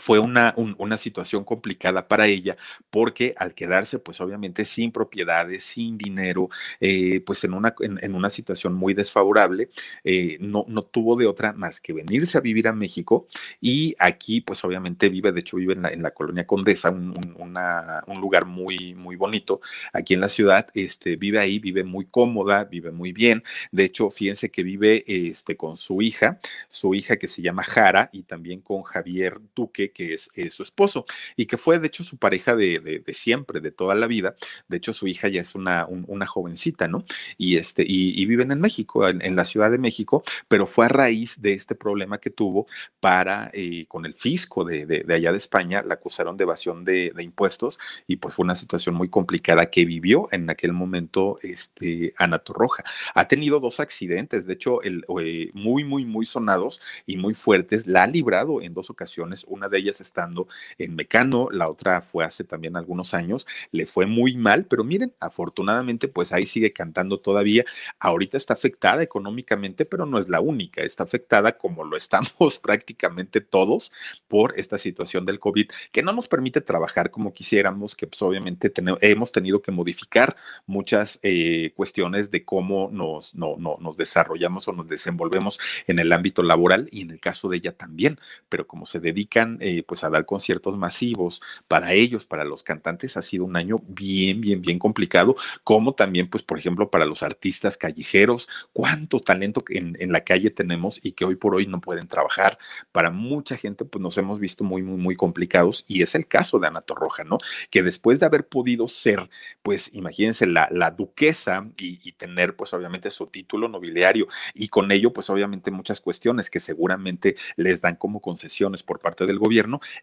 [0.00, 2.56] Fue una, una situación complicada para ella
[2.90, 6.48] porque al quedarse pues obviamente sin propiedades, sin dinero,
[6.80, 9.68] eh, pues en una, en, una situación muy desfavorable,
[10.04, 13.26] eh, no, no tuvo de otra más que venirse a vivir a México
[13.60, 17.12] y aquí pues obviamente vive, de hecho vive en la, en la colonia Condesa, un,
[17.36, 19.60] un, lugar muy, muy bonito
[19.92, 24.10] aquí en la ciudad, este, vive ahí, vive muy cómoda, vive muy bien, de hecho
[24.10, 26.38] fíjense que vive este, con su hija,
[26.68, 31.04] su hija que se llama Jara y también con Javier Duque, que es, su esposo,
[31.36, 34.36] y que fue de hecho su pareja de, de, siempre, de toda la vida.
[34.68, 37.04] De hecho, su hija ya es una, una jovencita, ¿no?
[37.38, 41.40] Y, este, y, viven en México, en, la Ciudad de México, pero fue a raíz
[41.40, 42.66] de este problema que tuvo
[43.00, 47.12] para, eh, con el fisco de, de, allá de España, la acusaron de evasión de,
[47.22, 52.38] impuestos y pues fue una situación muy complicada que vivió en aquel momento este, Ana
[52.38, 52.84] Torroja.
[53.14, 57.86] Ha tenido dos accidentes, de hecho, el, eh, muy, muy, muy sonados y muy fuertes.
[57.86, 60.46] La ha librado en dos ocasiones, una de ellas estando
[60.78, 65.12] en Mecano, la otra fue hace también algunos años, le fue muy mal, pero miren,
[65.18, 67.64] afortunadamente, pues ahí sigue cantando todavía.
[67.98, 73.40] Ahorita está afectada económicamente, pero no es la única, está afectada como lo estamos prácticamente
[73.40, 73.90] todos
[74.28, 78.72] por esta situación del COVID, que no nos permite trabajar como quisiéramos, que pues obviamente
[79.00, 84.72] hemos tenido que modificar muchas eh, cuestiones de cómo nos, no, no, nos desarrollamos o
[84.72, 88.18] nos desenvolvemos en el ámbito laboral y en el caso de ella también,
[88.48, 93.16] pero como se dedican eh, pues a dar conciertos masivos para ellos, para los cantantes,
[93.16, 97.22] ha sido un año bien, bien, bien complicado, como también pues por ejemplo para los
[97.22, 101.80] artistas callejeros, cuánto talento en, en la calle tenemos y que hoy por hoy no
[101.80, 102.58] pueden trabajar.
[102.92, 106.58] Para mucha gente pues nos hemos visto muy, muy, muy complicados y es el caso
[106.58, 107.38] de Ana Torroja, ¿no?
[107.70, 109.28] Que después de haber podido ser,
[109.62, 114.90] pues imagínense, la, la duquesa y, y tener pues obviamente su título nobiliario y con
[114.92, 119.51] ello pues obviamente muchas cuestiones que seguramente les dan como concesiones por parte del gobierno,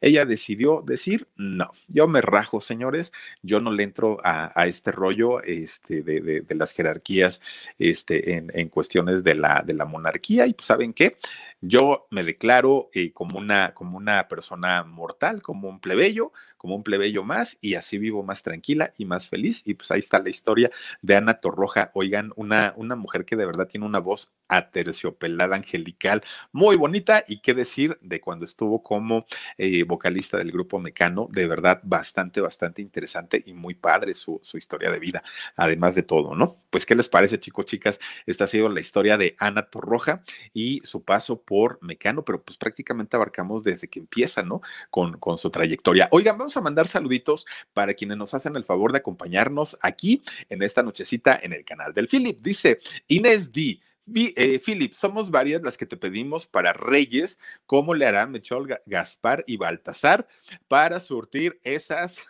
[0.02, 5.42] ella decidió decir, no, yo me rajo, señores, yo no le entro a, este rollo
[5.44, 7.42] este, de, las jerarquías
[7.78, 11.18] este, en, en, cuestiones de la, de la monarquía y pues saben qué,
[11.62, 16.84] yo me declaro eh, como, una, como una persona mortal, como un plebeyo, como un
[16.84, 19.62] plebeyo más, y así vivo más tranquila y más feliz.
[19.66, 20.70] Y pues ahí está la historia
[21.02, 21.92] de Ana Torroja.
[21.94, 27.24] Oigan, una, una mujer que de verdad tiene una voz aterciopelada, angelical, muy bonita.
[27.28, 29.26] Y qué decir de cuando estuvo como
[29.58, 34.58] eh, vocalista del grupo Mecano, de verdad bastante, bastante interesante y muy padre su, su
[34.58, 35.24] historia de vida,
[35.56, 36.58] además de todo, ¿no?
[36.70, 38.00] Pues, ¿qué les parece, chicos, chicas?
[38.26, 42.58] Esta ha sido la historia de Ana Torroja y su paso por Mecano, pero pues
[42.58, 44.62] prácticamente abarcamos desde que empieza, ¿no?
[44.90, 46.08] Con, con su trayectoria.
[46.12, 50.62] Oigan, vamos a mandar saluditos para quienes nos hacen el favor de acompañarnos aquí en
[50.62, 52.40] esta nochecita en el canal del Philip.
[52.42, 53.80] Dice Inés D.
[54.16, 59.44] Eh, Philip, somos varias las que te pedimos para Reyes, ¿cómo le harán Mechol, Gaspar
[59.46, 60.28] y Baltasar
[60.68, 62.24] para surtir esas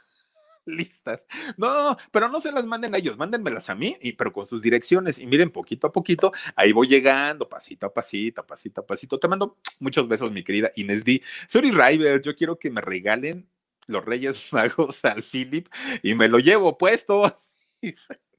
[0.70, 1.22] listas.
[1.58, 5.20] No, pero no se las manden a ellos, mándenmelas a mí, pero con sus direcciones.
[5.20, 9.20] Y miren, poquito a poquito, ahí voy llegando, pasito a pasito, pasito a pasito.
[9.20, 11.22] Te mando muchos besos, mi querida Inés D.
[11.48, 13.50] Sorry, River, yo quiero que me regalen
[13.88, 15.68] los Reyes Magos al Philip
[16.04, 17.44] y me lo llevo puesto.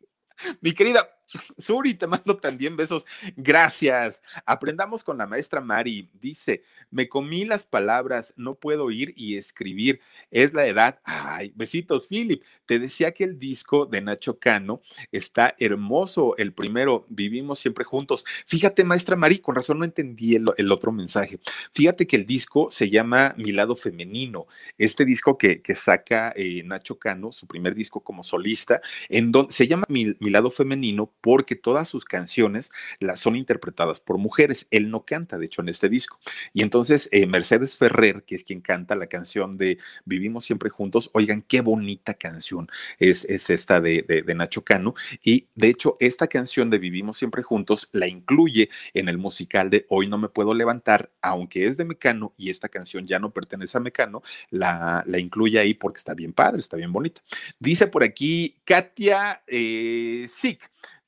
[0.63, 1.20] Mi querida
[1.59, 3.05] Suri, te mando también besos.
[3.37, 4.23] Gracias.
[4.47, 6.09] Aprendamos con la maestra Mari.
[6.21, 10.01] Dice, me comí las palabras, no puedo oír y escribir.
[10.31, 11.01] Es la edad.
[11.05, 12.43] Ay, besitos, Philip.
[12.67, 16.37] Te decía que el disco de Nacho Cano está hermoso.
[16.37, 18.25] El primero, vivimos siempre juntos.
[18.47, 21.41] Fíjate, maestra Mari, con razón no entendí el, otro mensaje.
[21.73, 24.47] Fíjate que el disco se llama Mi lado femenino.
[24.79, 29.53] Este disco que, que saca eh, Nacho Cano, su primer disco como solista, en donde
[29.53, 34.67] se llama Mi, Mi lado femenino porque todas sus canciones las son interpretadas por mujeres.
[34.71, 36.19] Él no canta, de hecho, en este disco.
[36.53, 41.11] Y entonces eh, Mercedes Ferrer, que es quien canta la canción de Vivimos siempre juntos,
[41.13, 42.69] oigan, qué bonita canción
[42.99, 44.95] es, es esta de, de, Nacho Cano.
[45.23, 49.87] Y de hecho, esta canción de Vivimos siempre juntos la incluye en el musical de
[49.89, 53.77] Hoy no me puedo levantar, aunque es de Mecano y esta canción ya no pertenece
[53.77, 57.23] a Mecano, la, la incluye ahí porque está bien padre, está bien bonita.
[57.59, 60.27] Dice por aquí Katia eh,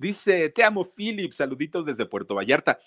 [0.03, 1.32] Dice, te amo, Philip.
[1.32, 2.80] Saluditos desde Puerto Vallarta.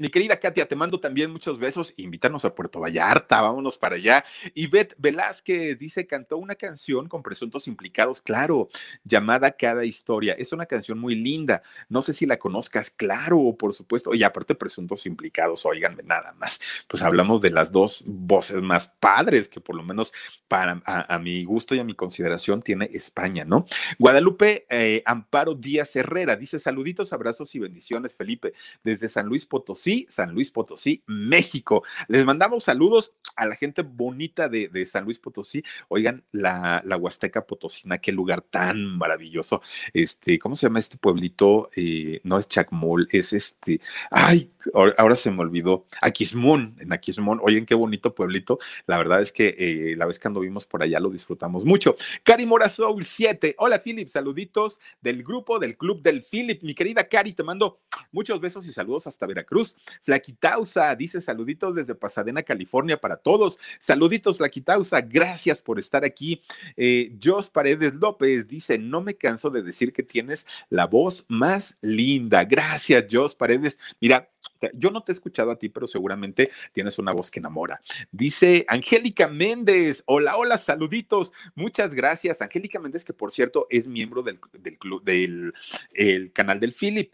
[0.00, 1.92] Mi querida Katia, te mando también muchos besos.
[1.96, 4.24] Invítanos a Puerto Vallarta, vámonos para allá.
[4.54, 8.68] Y Beth Velázquez dice, cantó una canción con presuntos implicados, claro,
[9.02, 10.34] llamada Cada Historia.
[10.34, 11.64] Es una canción muy linda.
[11.88, 14.14] No sé si la conozcas, claro, por supuesto.
[14.14, 16.60] Y aparte, presuntos implicados, oiganme nada más.
[16.86, 20.12] Pues hablamos de las dos voces más padres que por lo menos
[20.46, 23.66] para a, mi gusto y a mi consideración tiene España, ¿no?
[23.98, 28.52] Guadalupe eh, Amparo Díaz Herrera dice, saluditos, abrazos y bendiciones, Felipe,
[28.84, 31.82] desde San Luis Potosí San Luis Potosí, México.
[32.08, 35.62] Les mandamos saludos a la gente bonita de, San Luis Potosí.
[35.88, 39.62] Oigan, la, Huasteca Potosina, qué lugar tan maravilloso.
[39.92, 41.70] Este, ¿cómo se llama este pueblito?
[41.76, 43.80] Eh, no es Chacmol, es este,
[44.10, 47.40] ay, ahora se me olvidó, Aquismón, en Aquismón.
[47.42, 48.58] Oigan, qué bonito pueblito.
[48.86, 51.96] La verdad es que eh, la vez que anduvimos por allá lo disfrutamos mucho.
[52.22, 53.54] Cari Morazou 7.
[53.58, 56.62] Hola, Philip, saluditos del grupo del Club del Philip.
[56.62, 57.80] Mi querida Cari, te mando
[58.12, 59.76] muchos besos y saludos hasta Veracruz.
[60.02, 63.58] Flaquitausa dice saluditos desde Pasadena, California para todos.
[63.80, 65.00] Saluditos, Flaquitausa.
[65.00, 66.42] Gracias por estar aquí.
[66.76, 71.76] Eh, Jos Paredes López dice, no me canso de decir que tienes la voz más
[71.80, 72.44] linda.
[72.44, 73.78] Gracias, Jos Paredes.
[74.00, 74.28] Mira,
[74.74, 77.80] yo no te he escuchado a ti, pero seguramente tienes una voz que enamora.
[78.10, 81.32] Dice Angélica Méndez, hola, hola, saluditos.
[81.54, 82.42] Muchas gracias.
[82.42, 85.52] Angélica Méndez, que por cierto es miembro del, del club, del
[85.92, 87.12] el canal del Philip.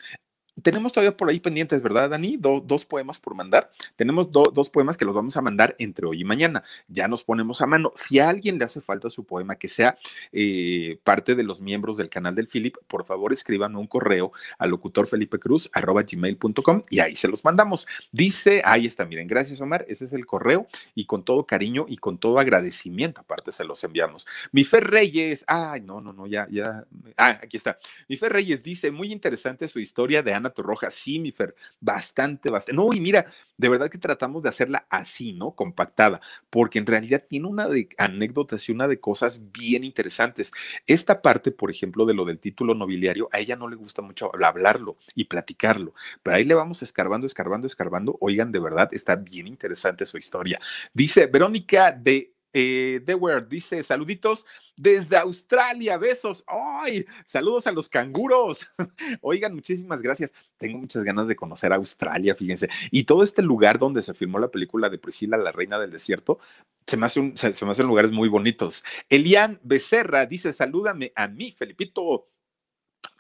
[0.63, 2.37] Tenemos todavía por ahí pendientes, ¿verdad, Dani?
[2.39, 3.71] dos poemas por mandar.
[3.97, 6.63] Tenemos dos poemas que los vamos a mandar entre hoy y mañana.
[6.89, 7.93] Ya nos ponemos a mano.
[7.97, 9.99] Si a alguien le hace falta su poema que sea
[10.33, 14.71] eh, parte de los miembros del canal del Philip, por favor escriban un correo al
[14.71, 17.87] locutor Felipe Cruz gmail.com y ahí se los mandamos.
[18.13, 21.97] Dice, ahí está, miren, gracias Omar, ese es el correo y con todo cariño y
[21.97, 24.27] con todo agradecimiento, aparte se los enviamos.
[24.53, 26.85] Mi Fer Reyes, ay, no, no, no, ya, ya,
[27.17, 27.79] ah, aquí está.
[28.09, 32.51] Mi Fer Reyes dice, muy interesante su historia de Ana Roja, sí, mi Fer, bastante,
[32.51, 32.77] bastante.
[32.77, 33.27] No, y mira,
[33.57, 35.53] de verdad que tratamos de hacerla así, ¿no?
[35.53, 36.21] Compactada,
[36.51, 40.53] porque en realidad tiene una de anécdotas y una de cosas bien interesantes.
[40.87, 44.31] Esta parte, por ejemplo, de lo del título nobiliario, a ella no le gusta mucho
[44.45, 48.17] hablarlo y platicarlo, pero ahí le vamos escarbando, escarbando, escarbando.
[48.21, 50.61] Oigan, de verdad, está bien interesante su historia.
[50.93, 54.47] Dice Verónica de eh, Word dice, saluditos
[54.77, 56.45] desde Australia, besos.
[56.47, 57.05] ¡Ay!
[57.27, 58.67] Saludos a los canguros.
[59.21, 60.33] Oigan, muchísimas gracias.
[60.57, 62.69] Tengo muchas ganas de conocer Australia, fíjense.
[62.93, 66.39] Y todo este lugar donde se filmó la película de Priscila, la reina del desierto,
[66.87, 68.85] se me, hace se, me hacen lugares muy bonitos.
[69.09, 72.29] Elian Becerra dice, salúdame a mí, Felipito.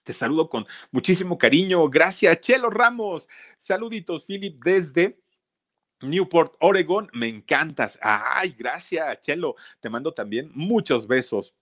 [0.05, 1.89] Te saludo con muchísimo cariño.
[1.89, 3.29] Gracias, Chelo Ramos.
[3.57, 5.19] Saluditos, Philip, desde
[6.01, 7.99] Newport, Oregon, me encantas.
[8.03, 9.57] Ay, gracias, Chelo.
[9.81, 11.55] Te mando también muchos besos.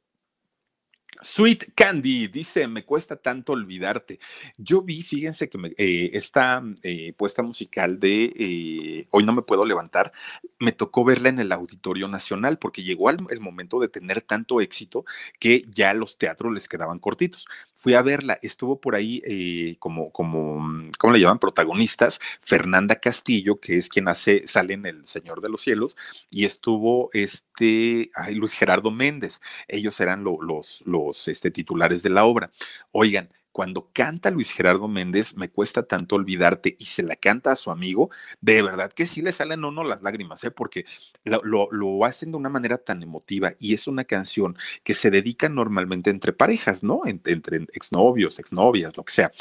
[1.21, 4.19] Sweet Candy dice, me cuesta tanto olvidarte.
[4.57, 9.65] Yo vi, fíjense que eh, esta eh, puesta musical de eh, Hoy no me puedo
[9.67, 10.13] levantar,
[10.59, 15.05] me tocó verla en el Auditorio Nacional porque llegó el momento de tener tanto éxito
[15.39, 17.47] que ya los teatros les quedaban cortitos
[17.83, 21.41] fui a verla, estuvo por ahí eh, como, como, mm, ¿cómo le llaman?
[21.41, 25.97] Protagonistas, Fernanda Castillo, que es quien hace, sale en El Señor de los Cielos,
[26.31, 32.25] y estuvo este, ay, Luis Gerardo Méndez, ellos eran los, los este, titulares de la
[32.25, 32.53] obra.
[32.93, 37.57] Oigan, cuando canta Luis Gerardo Méndez, me cuesta tanto olvidarte y se la canta a
[37.57, 40.51] su amigo, de verdad que sí le salen uno las lágrimas, ¿eh?
[40.51, 40.87] porque
[41.25, 46.11] lo, hacen de una manera tan emotiva y es una canción que se dedica normalmente
[46.11, 47.03] entre parejas, ¿no?
[47.05, 49.33] Entre, entre exnovios, exnovias, lo que sea.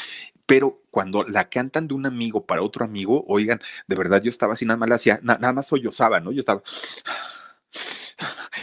[0.46, 4.54] Pero cuando la cantan de un amigo para otro amigo, oigan, de verdad yo estaba
[4.54, 6.32] así, nada más, hacía, nada más sollozaba, ¿no?
[6.32, 6.62] Yo estaba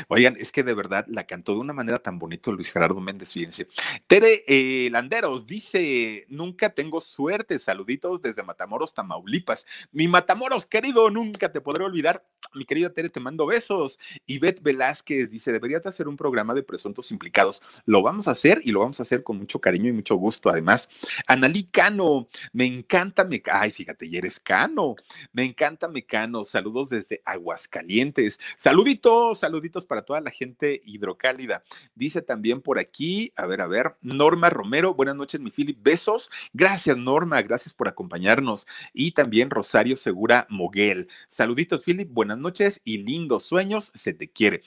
[0.09, 3.33] Oigan, es que de verdad la cantó de una manera tan bonita Luis Gerardo Méndez,
[3.33, 3.69] fíjense.
[4.07, 9.67] Tere eh, Landeros dice, nunca tengo suerte, saluditos desde Matamoros, Tamaulipas.
[9.93, 12.25] Mi Matamoros querido, nunca te podré olvidar.
[12.55, 13.99] Mi querida Tere, te mando besos.
[14.41, 17.63] Beth Velázquez dice, deberías hacer un programa de presuntos implicados.
[17.85, 20.49] Lo vamos a hacer y lo vamos a hacer con mucho cariño y mucho gusto.
[20.49, 20.89] Además,
[21.27, 23.43] Analí Cano, me encanta, me...
[23.51, 24.95] ay, fíjate, y eres Cano.
[25.33, 26.45] Me encanta Mecano.
[26.45, 28.39] Saludos desde Aguascalientes.
[28.57, 31.65] Saluditos, saluditos para toda la gente hidrocálida.
[31.95, 36.31] Dice también por aquí, a ver, a ver, Norma Romero, buenas noches, mi Philip, besos.
[36.53, 38.69] Gracias, Norma, gracias por acompañarnos.
[38.93, 41.09] Y también Rosario Segura Moguel.
[41.29, 44.63] Saluditos, Philip, buenas noches y lindos sueños, se te quiere.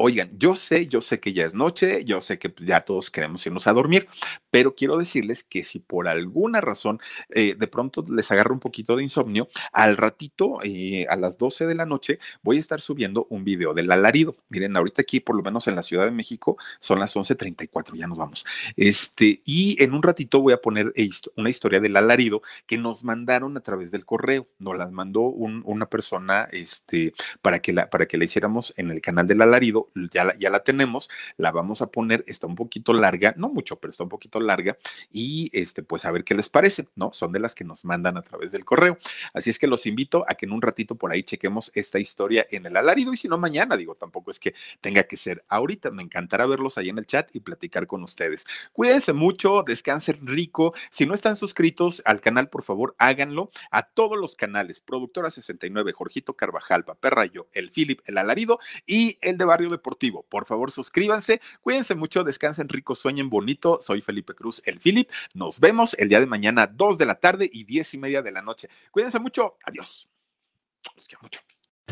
[0.00, 3.44] Oigan, yo sé, yo sé que ya es noche, yo sé que ya todos queremos
[3.44, 4.06] irnos a dormir,
[4.48, 8.94] pero quiero decirles que si por alguna razón eh, de pronto les agarra un poquito
[8.94, 13.26] de insomnio, al ratito, eh, a las 12 de la noche, voy a estar subiendo
[13.30, 14.36] un video del alarido.
[14.50, 18.06] Miren, ahorita aquí, por lo menos en la Ciudad de México, son las 11.34, ya
[18.06, 18.46] nos vamos.
[18.76, 20.92] Este, y en un ratito voy a poner
[21.34, 24.46] una historia del alarido que nos mandaron a través del correo.
[24.60, 29.00] Nos las mandó una persona este, para, que la, para que la hiciéramos en el
[29.00, 32.92] canal del alarido ya la, ya la tenemos, la vamos a poner, está un poquito
[32.92, 34.76] larga, no mucho, pero está un poquito larga,
[35.12, 37.12] y este, pues a ver qué les parece, ¿no?
[37.12, 38.98] Son de las que nos mandan a través del correo.
[39.34, 42.46] Así es que los invito a que en un ratito por ahí chequemos esta historia
[42.50, 45.90] en el alarido, y si no mañana, digo, tampoco es que tenga que ser ahorita,
[45.90, 48.46] me encantará verlos ahí en el chat y platicar con ustedes.
[48.72, 54.18] Cuídense mucho, descansen rico, si no están suscritos al canal, por favor, háganlo a todos
[54.18, 59.70] los canales, Productora 69, Jorgito Carvajal, Perrayo, el Philip, el Alarido y el de Barrio
[59.78, 60.24] Deportivo.
[60.28, 63.78] Por favor, suscríbanse, cuídense mucho, descansen rico, sueñen bonito.
[63.80, 65.08] Soy Felipe Cruz, el Philip.
[65.34, 68.32] Nos vemos el día de mañana, 2 de la tarde y 10 y media de
[68.32, 68.68] la noche.
[68.90, 69.56] Cuídense mucho.
[69.64, 70.08] Adiós.
[70.96, 71.40] Los quiero mucho.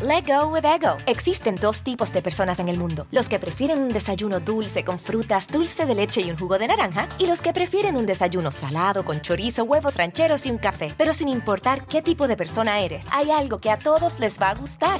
[0.03, 0.95] Let go with ego.
[1.07, 4.99] Existen dos tipos de personas en el mundo: los que prefieren un desayuno dulce con
[4.99, 8.51] frutas, dulce de leche y un jugo de naranja, y los que prefieren un desayuno
[8.51, 10.93] salado con chorizo, huevos rancheros y un café.
[10.97, 14.49] Pero sin importar qué tipo de persona eres, hay algo que a todos les va
[14.49, 14.99] a gustar.